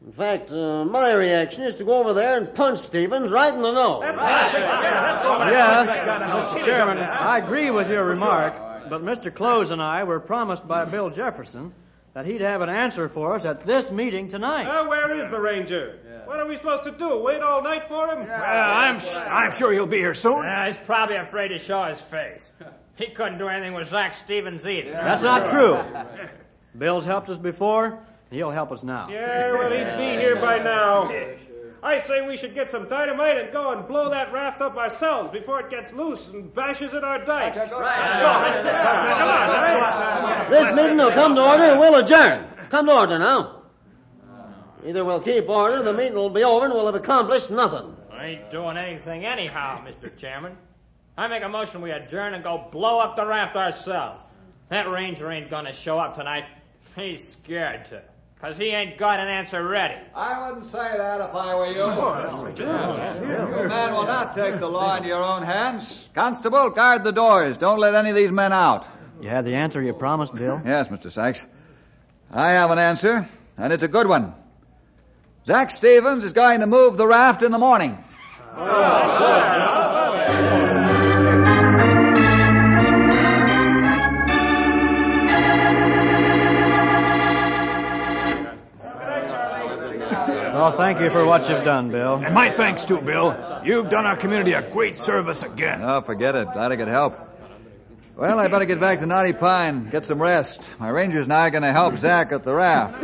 In 0.04 0.12
fact, 0.12 0.50
uh, 0.52 0.84
my 0.84 1.12
reaction 1.12 1.62
is 1.64 1.76
to 1.76 1.84
go 1.84 1.98
over 2.00 2.12
there 2.12 2.38
and 2.38 2.54
punch 2.54 2.78
Stevens 2.80 3.30
right 3.30 3.52
in 3.52 3.62
the 3.62 3.72
nose. 3.72 4.02
Yes, 4.04 5.88
Mr. 6.54 6.64
Chairman, 6.64 6.98
I 6.98 7.38
agree 7.38 7.70
with 7.70 7.88
your 7.88 8.04
remark, 8.06 8.88
but 8.88 9.02
Mr. 9.02 9.34
Close 9.34 9.70
and 9.70 9.82
I 9.82 10.04
were 10.04 10.20
promised 10.20 10.66
by 10.68 10.84
Bill 10.84 11.10
Jefferson 11.10 11.72
that 12.14 12.24
he'd 12.24 12.40
have 12.40 12.60
an 12.62 12.68
answer 12.68 13.08
for 13.08 13.34
us 13.34 13.44
at 13.44 13.66
this 13.66 13.90
meeting 13.90 14.28
tonight. 14.28 14.66
Uh, 14.66 14.86
where 14.86 15.18
is 15.18 15.28
the 15.28 15.40
ranger? 15.40 15.98
What 16.24 16.40
are 16.40 16.46
we 16.46 16.56
supposed 16.56 16.84
to 16.84 16.92
do? 16.92 17.22
Wait 17.22 17.40
all 17.42 17.62
night 17.62 17.88
for 17.88 18.08
him? 18.08 18.30
I'm, 18.30 19.00
I'm 19.28 19.52
sure 19.52 19.72
he'll 19.72 19.86
be 19.86 19.98
here 19.98 20.14
soon. 20.14 20.44
he's 20.66 20.78
probably 20.86 21.16
afraid 21.16 21.48
to 21.48 21.58
show 21.58 21.84
his 21.84 22.00
face. 22.00 22.52
He 22.96 23.08
couldn't 23.08 23.38
do 23.38 23.48
anything 23.48 23.74
with 23.74 23.88
Zach 23.88 24.14
Stevens 24.14 24.66
either. 24.66 24.92
That's 24.92 25.22
not 25.22 25.46
true. 25.46 25.82
Bill's 26.78 27.04
helped 27.04 27.28
us 27.28 27.38
before, 27.38 28.00
he'll 28.30 28.50
help 28.50 28.72
us 28.72 28.82
now. 28.82 29.06
Yeah, 29.08 29.52
well, 29.52 29.70
he'd 29.70 29.96
be 29.96 30.20
here 30.20 30.34
by 30.36 30.58
now. 30.58 31.08
I 31.82 32.00
say 32.00 32.26
we 32.26 32.36
should 32.36 32.54
get 32.54 32.70
some 32.70 32.88
dynamite 32.88 33.38
and 33.38 33.52
go 33.52 33.72
and 33.72 33.86
blow 33.86 34.10
that 34.10 34.32
raft 34.32 34.60
up 34.60 34.76
ourselves 34.76 35.30
before 35.30 35.60
it 35.60 35.70
gets 35.70 35.92
loose 35.92 36.26
and 36.28 36.52
bashes 36.52 36.94
at 36.94 37.04
our 37.04 37.24
dikes. 37.24 37.56
Let's 37.56 37.70
go. 37.70 37.76
Come 37.78 37.84
right? 37.84 38.56
This 40.50 40.74
meeting 40.74 40.96
will 40.96 41.12
come 41.12 41.34
to 41.36 41.42
order 41.42 41.62
and 41.62 41.78
we'll 41.78 42.04
adjourn. 42.04 42.46
Come 42.70 42.86
to 42.86 42.92
order 42.92 43.18
now. 43.18 43.62
Either 44.84 45.04
we'll 45.04 45.20
keep 45.20 45.48
order, 45.48 45.82
the 45.82 45.92
meeting 45.92 46.14
will 46.14 46.30
be 46.30 46.44
over, 46.44 46.66
and 46.66 46.74
we'll 46.74 46.86
have 46.86 46.94
accomplished 46.94 47.50
nothing. 47.50 47.96
I 48.12 48.26
ain't 48.26 48.50
doing 48.50 48.76
anything 48.76 49.24
anyhow, 49.24 49.84
Mr. 49.84 50.16
Chairman. 50.16 50.56
I 51.16 51.28
make 51.28 51.42
a 51.42 51.48
motion 51.48 51.82
we 51.82 51.90
adjourn 51.90 52.34
and 52.34 52.44
go 52.44 52.68
blow 52.70 53.00
up 53.00 53.16
the 53.16 53.26
raft 53.26 53.56
ourselves. 53.56 54.22
That 54.68 54.88
ranger 54.88 55.30
ain't 55.30 55.50
gonna 55.50 55.72
show 55.72 55.98
up 55.98 56.14
tonight. 56.16 56.44
He's 56.96 57.32
scared 57.32 57.84
to. 57.86 58.02
Cause 58.40 58.58
he 58.58 58.66
ain't 58.66 58.98
got 58.98 59.18
an 59.18 59.28
answer 59.28 59.66
ready. 59.66 59.94
I 60.14 60.46
wouldn't 60.46 60.66
say 60.66 60.96
that 60.96 61.20
if 61.20 61.34
I 61.34 61.54
were 61.54 61.66
you. 61.66 61.86
You 62.60 63.68
men 63.68 63.92
will 63.92 64.04
not 64.04 64.34
take 64.34 64.60
the 64.60 64.66
law 64.66 64.96
into 64.96 65.08
your 65.08 65.22
own 65.22 65.42
hands. 65.42 66.08
Constable, 66.14 66.70
guard 66.70 67.02
the 67.02 67.12
doors. 67.12 67.56
Don't 67.56 67.78
let 67.78 67.94
any 67.94 68.10
of 68.10 68.16
these 68.16 68.32
men 68.32 68.52
out. 68.52 68.86
You 69.20 69.30
had 69.30 69.46
the 69.46 69.54
answer 69.54 69.82
you 69.82 69.94
promised, 69.94 70.34
Bill? 70.34 70.60
Yes, 70.64 70.88
Mr. 70.88 71.10
Sykes. 71.10 71.46
I 72.30 72.52
have 72.52 72.70
an 72.70 72.78
answer, 72.78 73.28
and 73.56 73.72
it's 73.72 73.82
a 73.82 73.88
good 73.88 74.06
one. 74.06 74.34
Zach 75.46 75.70
Stevens 75.70 76.24
is 76.24 76.32
going 76.34 76.60
to 76.60 76.66
move 76.66 76.98
the 76.98 77.06
raft 77.06 77.42
in 77.42 77.52
the 77.52 77.58
morning. 77.58 78.04
Oh, 78.54 79.06
Well, 90.66 90.76
thank 90.76 90.98
you 90.98 91.10
for 91.10 91.24
what 91.24 91.48
you've 91.48 91.62
done, 91.62 91.92
Bill. 91.92 92.16
And 92.16 92.34
my 92.34 92.50
thanks 92.50 92.84
too, 92.86 93.00
Bill. 93.00 93.62
You've 93.64 93.88
done 93.88 94.04
our 94.04 94.16
community 94.16 94.52
a 94.52 94.68
great 94.68 94.96
service 94.96 95.44
again. 95.44 95.80
Oh, 95.80 96.00
forget 96.00 96.34
it. 96.34 96.48
Glad 96.52 96.72
I 96.72 96.76
could 96.76 96.88
help. 96.88 97.16
Well, 98.16 98.40
I 98.40 98.48
better 98.48 98.64
get 98.64 98.80
back 98.80 98.98
to 98.98 99.06
Knotty 99.06 99.34
Pine, 99.34 99.90
get 99.90 100.04
some 100.06 100.20
rest. 100.20 100.60
My 100.80 100.88
rangers 100.88 101.26
and 101.26 101.34
I 101.34 101.42
are 101.42 101.50
going 101.50 101.62
to 101.62 101.72
help 101.72 101.96
Zach 101.98 102.32
at 102.32 102.42
the 102.42 102.52
raft. 102.52 103.00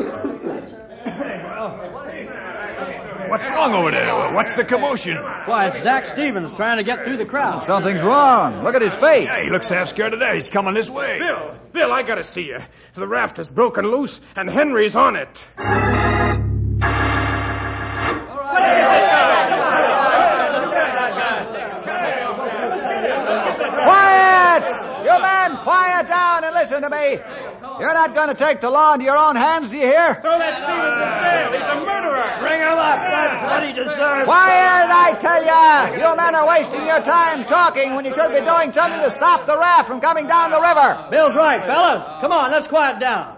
What's 3.31 3.49
wrong 3.49 3.75
over 3.75 3.93
there? 3.93 4.33
What's 4.33 4.57
the 4.57 4.65
commotion? 4.65 5.17
Why, 5.47 5.69
it's 5.69 5.85
Zach 5.85 6.07
Stevens 6.07 6.53
trying 6.55 6.79
to 6.79 6.85
get 6.85 7.05
through 7.05 7.19
the 7.19 7.27
crowd. 7.27 7.63
Something's 7.63 8.03
wrong. 8.03 8.65
Look 8.65 8.75
at 8.75 8.83
his 8.83 8.97
face. 8.97 9.29
Yeah, 9.31 9.45
he 9.45 9.51
looks 9.51 9.71
half 9.71 9.89
scared 9.89 10.13
to 10.13 10.19
death. 10.19 10.35
He's 10.35 10.49
coming 10.49 10.75
this 10.75 10.91
way. 10.91 11.21
Bill, 11.21 11.57
Bill, 11.73 11.93
I 11.93 12.03
gotta 12.03 12.25
see 12.25 12.43
you. 12.43 12.59
The 12.95 13.07
raft 13.07 13.39
is 13.39 13.49
broken 13.49 13.85
loose 13.85 14.21
and 14.35 14.51
Henry's 14.51 14.97
on 14.97 15.15
it. 15.15 16.12
Quiet! 23.83 24.65
You 25.05 25.15
men, 25.21 25.57
quiet 25.65 26.07
down 26.09 26.45
and 26.45 26.55
listen 26.55 26.83
to 26.83 26.91
me. 26.91 27.19
You're 27.81 27.95
not 27.95 28.15
going 28.15 28.29
to 28.29 28.35
take 28.35 28.61
the 28.61 28.71
law 28.71 28.95
into 28.95 29.05
your 29.07 29.17
own 29.17 29.35
hands, 29.35 29.71
do 29.71 29.77
you 29.77 29.87
hear? 29.87 30.21
Throw 30.21 30.39
that 30.39 30.55
Stevens 30.59 30.99
in 31.03 31.11
jail. 31.19 31.49
He's 31.57 31.67
a 31.67 31.79
murderer. 31.83 32.39
Bring 32.39 32.61
him 32.61 32.79
up. 32.79 32.99
That's 33.01 33.43
what 33.43 33.63
he 33.67 33.73
deserves. 33.73 34.25
Quiet, 34.27 34.89
I 34.91 35.17
tell 35.19 35.43
ya! 35.45 35.91
You 35.97 36.17
men 36.17 36.35
are 36.35 36.47
wasting 36.49 36.87
your 36.87 37.03
time 37.03 37.45
talking 37.47 37.95
when 37.95 38.05
you 38.05 38.15
should 38.15 38.31
be 38.31 38.41
doing 38.45 38.71
something 38.73 39.01
to 39.01 39.11
stop 39.11 39.47
the 39.47 39.59
raft 39.59 39.89
from 39.89 40.01
coming 40.01 40.27
down 40.27 40.51
the 40.51 40.61
river. 40.61 41.09
Bill's 41.11 41.35
right, 41.35 41.63
fellas. 41.65 42.03
Come 42.21 42.33
on, 42.33 42.53
let's 42.53 42.69
quiet 42.69 43.01
down. 43.01 43.37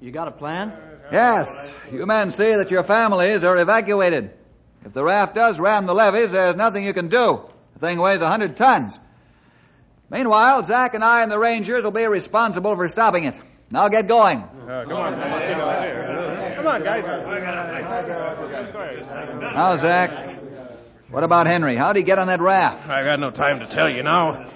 You 0.00 0.10
got 0.10 0.28
a 0.28 0.32
plan? 0.32 0.72
Yes, 1.12 1.72
you 1.90 2.04
men 2.06 2.30
see 2.30 2.54
that 2.54 2.70
your 2.70 2.84
families 2.84 3.44
are 3.44 3.56
evacuated. 3.56 4.30
If 4.84 4.92
the 4.92 5.04
raft 5.04 5.34
does 5.34 5.58
ram 5.58 5.86
the 5.86 5.94
levees, 5.94 6.32
there's 6.32 6.56
nothing 6.56 6.84
you 6.84 6.92
can 6.94 7.08
do. 7.08 7.48
The 7.74 7.80
thing 7.80 7.98
weighs 7.98 8.22
a 8.22 8.28
hundred 8.28 8.56
tons. 8.56 8.98
Meanwhile, 10.10 10.64
Zach 10.64 10.94
and 10.94 11.04
I 11.04 11.22
and 11.22 11.30
the 11.30 11.38
Rangers 11.38 11.84
will 11.84 11.90
be 11.92 12.06
responsible 12.06 12.74
for 12.74 12.88
stopping 12.88 13.24
it. 13.24 13.38
Now 13.70 13.88
get 13.88 14.08
going. 14.08 14.38
Uh, 14.40 14.84
come 14.88 14.96
on, 14.96 15.20
let's 15.20 15.44
get 15.44 15.60
out. 15.60 16.56
Come 16.56 16.66
on, 16.66 16.82
guys. 16.82 17.06
Now, 19.54 19.76
Zach, 19.76 20.40
what 21.10 21.22
about 21.22 21.46
Henry? 21.46 21.76
How'd 21.76 21.96
he 21.96 22.02
get 22.02 22.18
on 22.18 22.26
that 22.26 22.40
raft? 22.40 22.88
I 22.88 23.04
got 23.04 23.20
no 23.20 23.30
time 23.30 23.60
to 23.60 23.66
tell 23.66 23.88
you 23.88 24.02
now. 24.02 24.46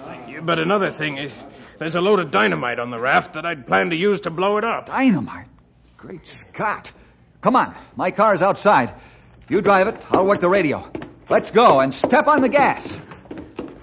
But 0.43 0.59
another 0.59 0.91
thing 0.91 1.17
is, 1.17 1.31
there's 1.79 1.95
a 1.95 2.01
load 2.01 2.19
of 2.19 2.31
dynamite 2.31 2.79
on 2.79 2.89
the 2.89 2.99
raft 2.99 3.33
that 3.33 3.45
I'd 3.45 3.65
planned 3.65 3.91
to 3.91 3.97
use 3.97 4.19
to 4.21 4.29
blow 4.29 4.57
it 4.57 4.65
up. 4.65 4.87
Dynamite? 4.87 5.47
Great 5.97 6.27
Scott. 6.27 6.91
Come 7.41 7.55
on, 7.55 7.75
my 7.95 8.11
car's 8.11 8.41
outside. 8.41 8.93
You 9.47 9.61
drive 9.61 9.87
it, 9.87 10.05
I'll 10.09 10.25
work 10.25 10.41
the 10.41 10.49
radio. 10.49 10.91
Let's 11.29 11.51
go 11.51 11.79
and 11.79 11.93
step 11.93 12.27
on 12.27 12.41
the 12.41 12.49
gas. 12.49 12.99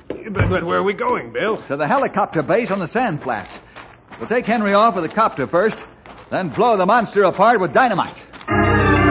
But, 0.08 0.48
but 0.48 0.64
where 0.64 0.78
are 0.78 0.82
we 0.82 0.92
going, 0.92 1.32
Bill? 1.32 1.56
To 1.64 1.76
the 1.76 1.86
helicopter 1.86 2.42
base 2.42 2.70
on 2.70 2.80
the 2.80 2.88
sand 2.88 3.22
flats. 3.22 3.58
We'll 4.18 4.28
take 4.28 4.46
Henry 4.46 4.74
off 4.74 4.94
with 4.94 5.04
the 5.04 5.14
copter 5.14 5.46
first, 5.46 5.84
then 6.30 6.48
blow 6.48 6.76
the 6.76 6.86
monster 6.86 7.22
apart 7.22 7.60
with 7.60 7.72
dynamite. 7.72 9.01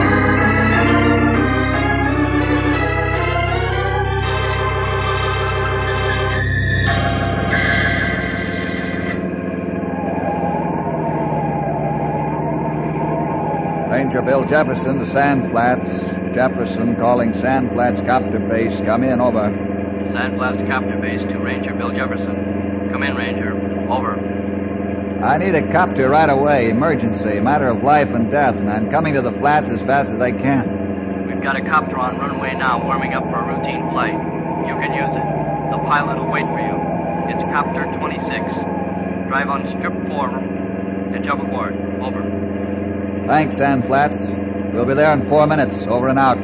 Ranger 14.02 14.22
Bill 14.22 14.44
Jefferson 14.44 14.98
to 14.98 15.06
Sand 15.06 15.52
Flats. 15.52 15.86
Jefferson 16.34 16.96
calling 16.96 17.32
Sand 17.32 17.70
Flats 17.70 18.00
copter 18.00 18.40
base. 18.40 18.80
Come 18.80 19.04
in, 19.04 19.20
over. 19.20 19.46
Sand 20.12 20.38
Flats 20.38 20.58
Copter 20.68 20.98
Base 21.00 21.22
to 21.30 21.38
Ranger 21.38 21.72
Bill 21.72 21.92
Jefferson. 21.94 22.90
Come 22.90 23.04
in, 23.04 23.14
Ranger. 23.14 23.54
Over. 23.88 24.18
I 25.24 25.38
need 25.38 25.54
a 25.54 25.70
copter 25.70 26.08
right 26.10 26.28
away. 26.28 26.70
Emergency. 26.70 27.38
Matter 27.38 27.68
of 27.68 27.84
life 27.84 28.08
and 28.08 28.28
death, 28.28 28.56
and 28.56 28.68
I'm 28.68 28.90
coming 28.90 29.14
to 29.14 29.22
the 29.22 29.30
flats 29.30 29.70
as 29.70 29.78
fast 29.82 30.10
as 30.10 30.20
I 30.20 30.32
can. 30.32 31.28
We've 31.28 31.40
got 31.40 31.54
a 31.54 31.62
copter 31.62 31.96
on 31.96 32.18
runway 32.18 32.56
now, 32.58 32.82
warming 32.82 33.14
up 33.14 33.22
for 33.30 33.38
a 33.38 33.54
routine 33.54 33.88
flight. 33.92 34.18
You 34.66 34.74
can 34.82 34.98
use 34.98 35.14
it. 35.14 35.26
The 35.70 35.78
pilot 35.78 36.18
will 36.18 36.32
wait 36.32 36.46
for 36.50 36.58
you. 36.58 36.74
It's 37.30 37.44
Copter 37.54 37.86
26. 38.02 38.18
Drive 39.30 39.46
on 39.46 39.62
strip 39.78 39.94
4 40.10 40.38
and 41.14 41.22
jump 41.22 41.40
aboard. 41.40 41.76
Over. 42.02 42.41
Thanks, 43.26 43.56
Sand 43.56 43.84
Flats. 43.86 44.30
We'll 44.72 44.84
be 44.84 44.94
there 44.94 45.12
in 45.12 45.28
four 45.28 45.46
minutes. 45.46 45.86
Over 45.86 46.08
and 46.08 46.18
out. 46.18 46.38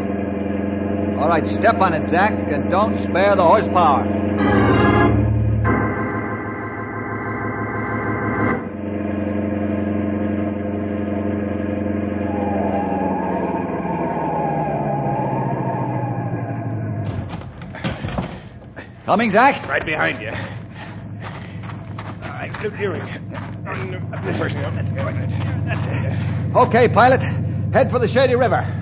All 1.19 1.29
right, 1.29 1.47
step 1.47 1.81
on 1.81 1.95
it, 1.95 2.07
Zach, 2.07 2.33
and 2.33 2.71
don't 2.71 2.97
spare 2.97 3.35
the 3.35 3.43
horsepower. 3.43 4.05
Coming, 19.05 19.31
Zach? 19.31 19.67
Right 19.67 19.85
behind 19.85 20.21
you. 20.21 20.29
All 22.23 22.31
right, 22.31 22.63
look, 22.63 22.75
here 22.77 23.23
the 23.87 24.35
first 24.39 24.57
one. 24.57 24.75
That's. 24.77 24.93
That's 24.93 25.87
it. 25.87 26.57
Okay, 26.57 26.89
pilot. 26.89 27.23
Head 27.73 27.91
for 27.91 27.99
the 27.99 28.09
Shady 28.09 28.35
River. 28.35 28.79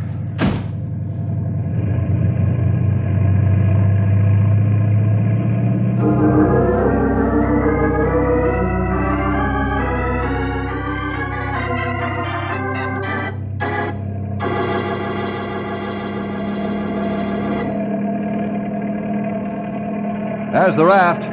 There's 20.52 20.76
the 20.76 20.84
raft. 20.84 21.24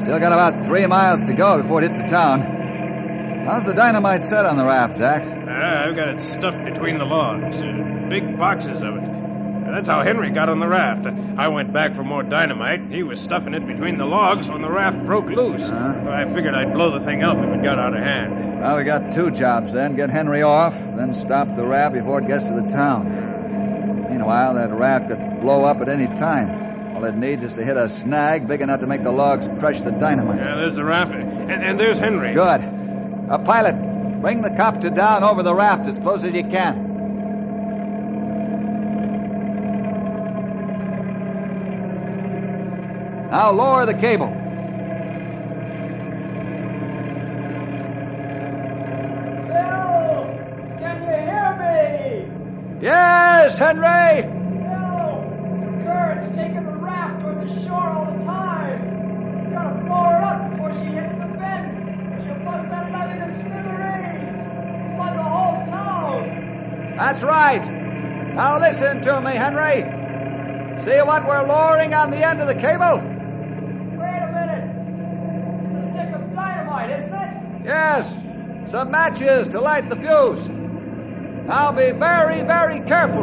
Still 0.00 0.18
got 0.18 0.32
about 0.32 0.64
three 0.64 0.86
miles 0.86 1.24
to 1.24 1.34
go 1.34 1.62
before 1.62 1.82
it 1.82 1.90
hits 1.90 2.02
the 2.02 2.06
town. 2.06 2.57
How's 3.48 3.64
the 3.64 3.72
dynamite 3.72 4.24
set 4.24 4.44
on 4.44 4.58
the 4.58 4.64
raft, 4.64 4.98
Zach? 4.98 5.22
Ah, 5.24 5.88
I've 5.88 5.96
got 5.96 6.08
it 6.08 6.20
stuffed 6.20 6.62
between 6.66 6.98
the 6.98 7.06
logs. 7.06 7.56
Uh, 7.56 8.06
big 8.10 8.36
boxes 8.36 8.82
of 8.82 8.94
it. 8.96 9.08
That's 9.72 9.88
how 9.88 10.02
Henry 10.02 10.30
got 10.30 10.50
on 10.50 10.60
the 10.60 10.68
raft. 10.68 11.06
I 11.38 11.48
went 11.48 11.72
back 11.72 11.94
for 11.94 12.04
more 12.04 12.22
dynamite. 12.22 12.92
He 12.92 13.02
was 13.02 13.22
stuffing 13.22 13.54
it 13.54 13.66
between 13.66 13.96
the 13.96 14.04
logs 14.04 14.50
when 14.50 14.60
the 14.60 14.70
raft 14.70 15.02
broke 15.06 15.30
loose. 15.30 15.62
Uh-huh. 15.62 16.10
I 16.10 16.26
figured 16.26 16.54
I'd 16.54 16.74
blow 16.74 16.98
the 16.98 17.02
thing 17.02 17.22
up 17.22 17.38
if 17.38 17.44
it 17.44 17.62
got 17.62 17.78
out 17.78 17.96
of 17.96 18.02
hand. 18.02 18.60
Well, 18.60 18.76
we 18.76 18.84
got 18.84 19.12
two 19.12 19.30
jobs 19.30 19.72
then. 19.72 19.96
Get 19.96 20.10
Henry 20.10 20.42
off, 20.42 20.74
then 20.74 21.14
stop 21.14 21.56
the 21.56 21.64
raft 21.64 21.94
before 21.94 22.20
it 22.20 22.28
gets 22.28 22.48
to 22.48 22.54
the 22.54 22.68
town. 22.68 24.10
Meanwhile, 24.10 24.56
that 24.56 24.70
raft 24.72 25.08
could 25.08 25.40
blow 25.40 25.64
up 25.64 25.80
at 25.80 25.88
any 25.88 26.06
time. 26.18 26.94
All 26.94 27.02
it 27.04 27.16
needs 27.16 27.42
is 27.42 27.54
to 27.54 27.64
hit 27.64 27.78
a 27.78 27.88
snag 27.88 28.46
big 28.46 28.60
enough 28.60 28.80
to 28.80 28.86
make 28.86 29.04
the 29.04 29.12
logs 29.12 29.48
crush 29.58 29.80
the 29.80 29.92
dynamite. 29.92 30.44
Yeah, 30.44 30.56
there's 30.56 30.76
the 30.76 30.84
raft. 30.84 31.12
And, 31.12 31.50
and 31.50 31.80
there's 31.80 31.96
Henry. 31.96 32.34
Good. 32.34 32.87
A 33.30 33.38
pilot, 33.38 33.74
bring 34.22 34.40
the 34.40 34.48
copter 34.50 34.88
down 34.88 35.22
over 35.22 35.42
the 35.42 35.54
raft 35.54 35.86
as 35.86 35.98
close 35.98 36.24
as 36.24 36.32
you 36.32 36.44
can. 36.44 36.88
Now 43.30 43.52
lower 43.52 43.84
the 43.84 43.92
cable. 43.92 44.28
Bill! 49.46 50.24
Can 50.78 51.02
you 51.02 51.12
hear 51.28 51.52
me? 51.60 52.82
Yes, 52.82 53.58
Henry! 53.58 54.22
Bill! 54.22 55.20
The 55.60 55.84
current's 55.84 56.28
taking 56.34 56.64
the 56.64 56.78
raft 56.78 57.20
toward 57.20 57.46
the 57.46 57.62
shore 57.62 57.88
all 57.90 58.06
the 58.18 58.24
time. 58.24 58.80
Gotta 59.52 59.84
blow 59.84 60.04
her 60.04 60.22
up 60.24 60.50
before 60.50 60.72
she 60.72 60.86
hits 60.94 61.07
That's 66.98 67.22
right. 67.22 67.64
Now 68.34 68.58
listen 68.58 69.00
to 69.02 69.20
me, 69.20 69.30
Henry. 69.30 69.86
See 70.82 71.00
what 71.02 71.24
we're 71.28 71.46
lowering 71.46 71.94
on 71.94 72.10
the 72.10 72.26
end 72.26 72.40
of 72.40 72.48
the 72.48 72.56
cable? 72.56 72.98
Wait 73.98 74.18
a 74.18 74.30
minute. 74.34 75.78
It's 75.78 75.86
a 75.86 75.90
stick 75.90 76.12
of 76.12 76.34
dynamite, 76.34 76.90
isn't 76.98 77.14
it? 77.14 77.64
Yes. 77.64 78.70
Some 78.72 78.90
matches 78.90 79.46
to 79.48 79.60
light 79.60 79.88
the 79.88 79.94
fuse. 79.94 80.48
Now 81.46 81.70
be 81.70 81.92
very, 81.92 82.42
very 82.42 82.80
careful. 82.80 83.22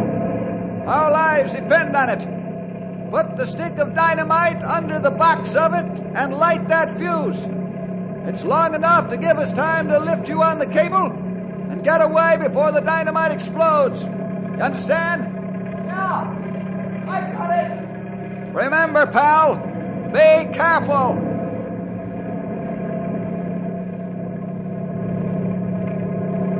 Our 0.87 1.11
lives 1.11 1.51
depend 1.51 1.97
on 1.97 2.09
it. 2.11 3.11
Put 3.11 3.35
the 3.35 3.45
stick 3.45 3.77
of 3.77 3.93
dynamite 3.93 4.63
under 4.63 5.01
the 5.01 5.11
box 5.11 5.53
of 5.53 5.73
it 5.73 5.85
and 6.15 6.33
light 6.33 6.69
that 6.69 6.97
fuse. 6.97 7.45
It's 8.25 8.45
long 8.45 8.73
enough 8.73 9.09
to 9.09 9.17
give 9.17 9.37
us 9.37 9.51
time 9.51 9.89
to 9.89 9.99
lift 9.99 10.29
you 10.29 10.41
on 10.41 10.59
the 10.59 10.65
cable 10.65 11.24
get 11.85 12.01
away 12.01 12.35
before 12.39 12.71
the 12.71 12.81
dynamite 12.81 13.31
explodes. 13.31 14.01
You 14.01 14.63
understand? 14.63 15.23
Yeah. 15.85 16.33
I 17.07 17.31
got 17.31 17.51
it. 17.51 18.53
Remember, 18.55 19.05
pal, 19.05 19.55
be 20.11 20.51
careful. 20.51 21.21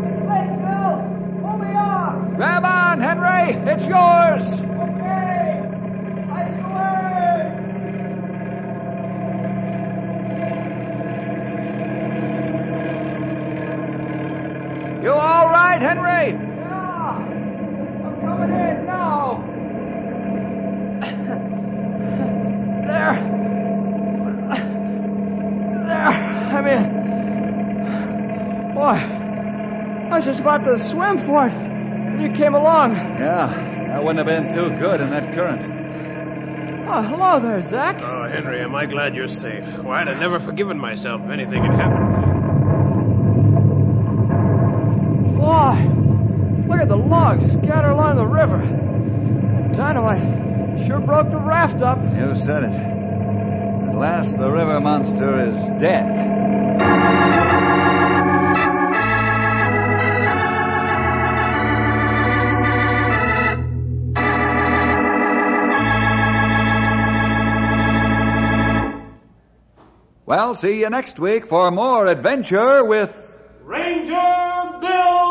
It's 0.06 0.22
late, 0.30 0.54
Bill. 0.62 0.94
Pull 1.42 1.58
me 1.58 1.74
off. 1.76 2.36
Grab 2.36 2.64
on, 2.64 3.02
Henry. 3.02 3.72
It's 3.72 3.88
yours. 3.88 4.75
Right, 15.80 15.98
Henry? 15.98 16.40
Yeah. 16.58 17.18
I'm 18.06 18.16
coming 18.22 18.52
in 18.52 18.86
now. 18.86 19.52
There. 22.86 23.16
There. 25.86 26.08
I'm 26.08 26.68
in. 26.68 26.84
Boy, 28.76 28.82
I 28.84 30.18
was 30.18 30.26
just 30.26 30.40
about 30.40 30.64
to 30.66 30.78
swim 30.78 31.18
for 31.18 31.48
it 31.48 31.54
when 31.54 32.22
you 32.22 32.32
came 32.32 32.54
along. 32.54 32.96
Yeah, 32.96 33.48
that 33.88 34.04
wouldn't 34.04 34.20
have 34.20 34.28
been 34.28 34.54
too 34.54 34.70
good 34.78 35.02
in 35.02 35.10
that 35.10 35.34
current. 35.34 35.64
Oh, 36.88 37.02
hello 37.02 37.40
there, 37.40 37.62
Zach. 37.62 38.00
Oh, 38.04 38.30
Henry, 38.30 38.62
am 38.62 38.76
I 38.76 38.86
glad 38.86 39.16
you're 39.16 39.28
safe. 39.28 39.68
Why, 39.80 40.02
I'd 40.02 40.08
have 40.08 40.20
never 40.20 40.40
forgiven 40.40 40.78
myself 40.78 41.22
if 41.26 41.32
anything 41.32 41.64
had 41.64 41.74
happened. 41.74 42.05
Look 46.76 46.82
at 46.82 46.90
the 46.90 46.98
logs 46.98 47.54
scattered 47.54 47.92
along 47.92 48.18
the 48.18 48.26
river. 48.26 48.58
That 48.58 49.78
dynamite 49.78 50.86
sure 50.86 51.00
broke 51.00 51.30
the 51.30 51.40
raft 51.40 51.82
up. 51.82 52.00
You 52.18 52.36
said 52.36 52.64
it. 52.64 52.72
At 52.72 53.96
last 53.96 54.38
the 54.38 54.52
river 54.52 54.82
monster 54.82 55.40
is 55.40 55.56
dead. 55.82 56.04
Well, 70.26 70.56
see 70.56 70.82
you 70.82 70.90
next 70.90 71.20
week 71.20 71.46
for 71.46 71.72
more 71.72 72.08
adventure 72.08 72.84
with 72.84 73.38
Ranger 73.64 74.80
Bill! 74.82 75.25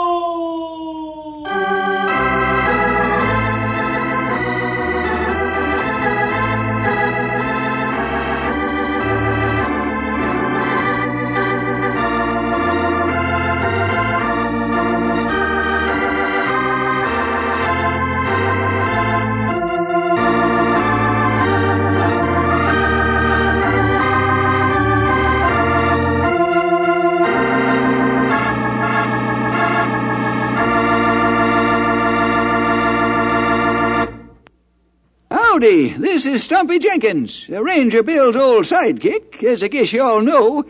Howdy, 35.64 35.96
this 35.96 36.26
is 36.26 36.42
Stumpy 36.42 36.78
Jenkins, 36.78 37.38
Ranger 37.48 38.02
Bill's 38.02 38.36
old 38.36 38.66
sidekick, 38.66 39.42
as 39.42 39.62
I 39.62 39.68
guess 39.68 39.94
you 39.94 40.02
all 40.02 40.20
know. 40.20 40.64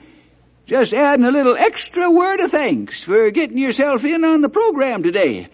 Just 0.67 0.93
adding 0.93 1.25
a 1.25 1.33
little 1.33 1.57
extra 1.57 2.09
word 2.09 2.39
of 2.39 2.53
thanks 2.53 3.03
for 3.03 3.33
getting 3.33 3.59
yourself 3.59 4.05
in 4.05 4.25
on 4.25 4.41
the 4.41 4.49
program 4.49 5.03
today. 5.03 5.49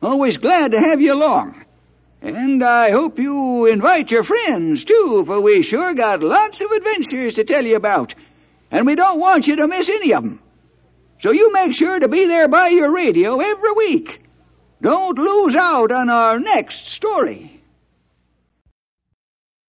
Always 0.00 0.38
glad 0.38 0.72
to 0.72 0.80
have 0.80 0.98
you 0.98 1.12
along. 1.12 1.62
And 2.22 2.64
I 2.64 2.90
hope 2.90 3.18
you 3.18 3.66
invite 3.66 4.10
your 4.10 4.24
friends 4.24 4.86
too, 4.86 5.24
for 5.26 5.42
we 5.42 5.62
sure 5.62 5.92
got 5.92 6.22
lots 6.22 6.62
of 6.62 6.70
adventures 6.70 7.34
to 7.34 7.44
tell 7.44 7.66
you 7.66 7.76
about. 7.76 8.14
And 8.70 8.86
we 8.86 8.94
don't 8.94 9.20
want 9.20 9.46
you 9.46 9.56
to 9.56 9.68
miss 9.68 9.90
any 9.90 10.14
of 10.14 10.22
them. 10.22 10.40
So 11.20 11.32
you 11.32 11.52
make 11.52 11.74
sure 11.74 11.98
to 11.98 12.08
be 12.08 12.24
there 12.24 12.48
by 12.48 12.68
your 12.68 12.94
radio 12.94 13.40
every 13.40 13.72
week. 13.72 14.22
Don't 14.80 15.18
lose 15.18 15.54
out 15.54 15.92
on 15.92 16.08
our 16.08 16.40
next 16.40 16.86
story. 16.86 17.59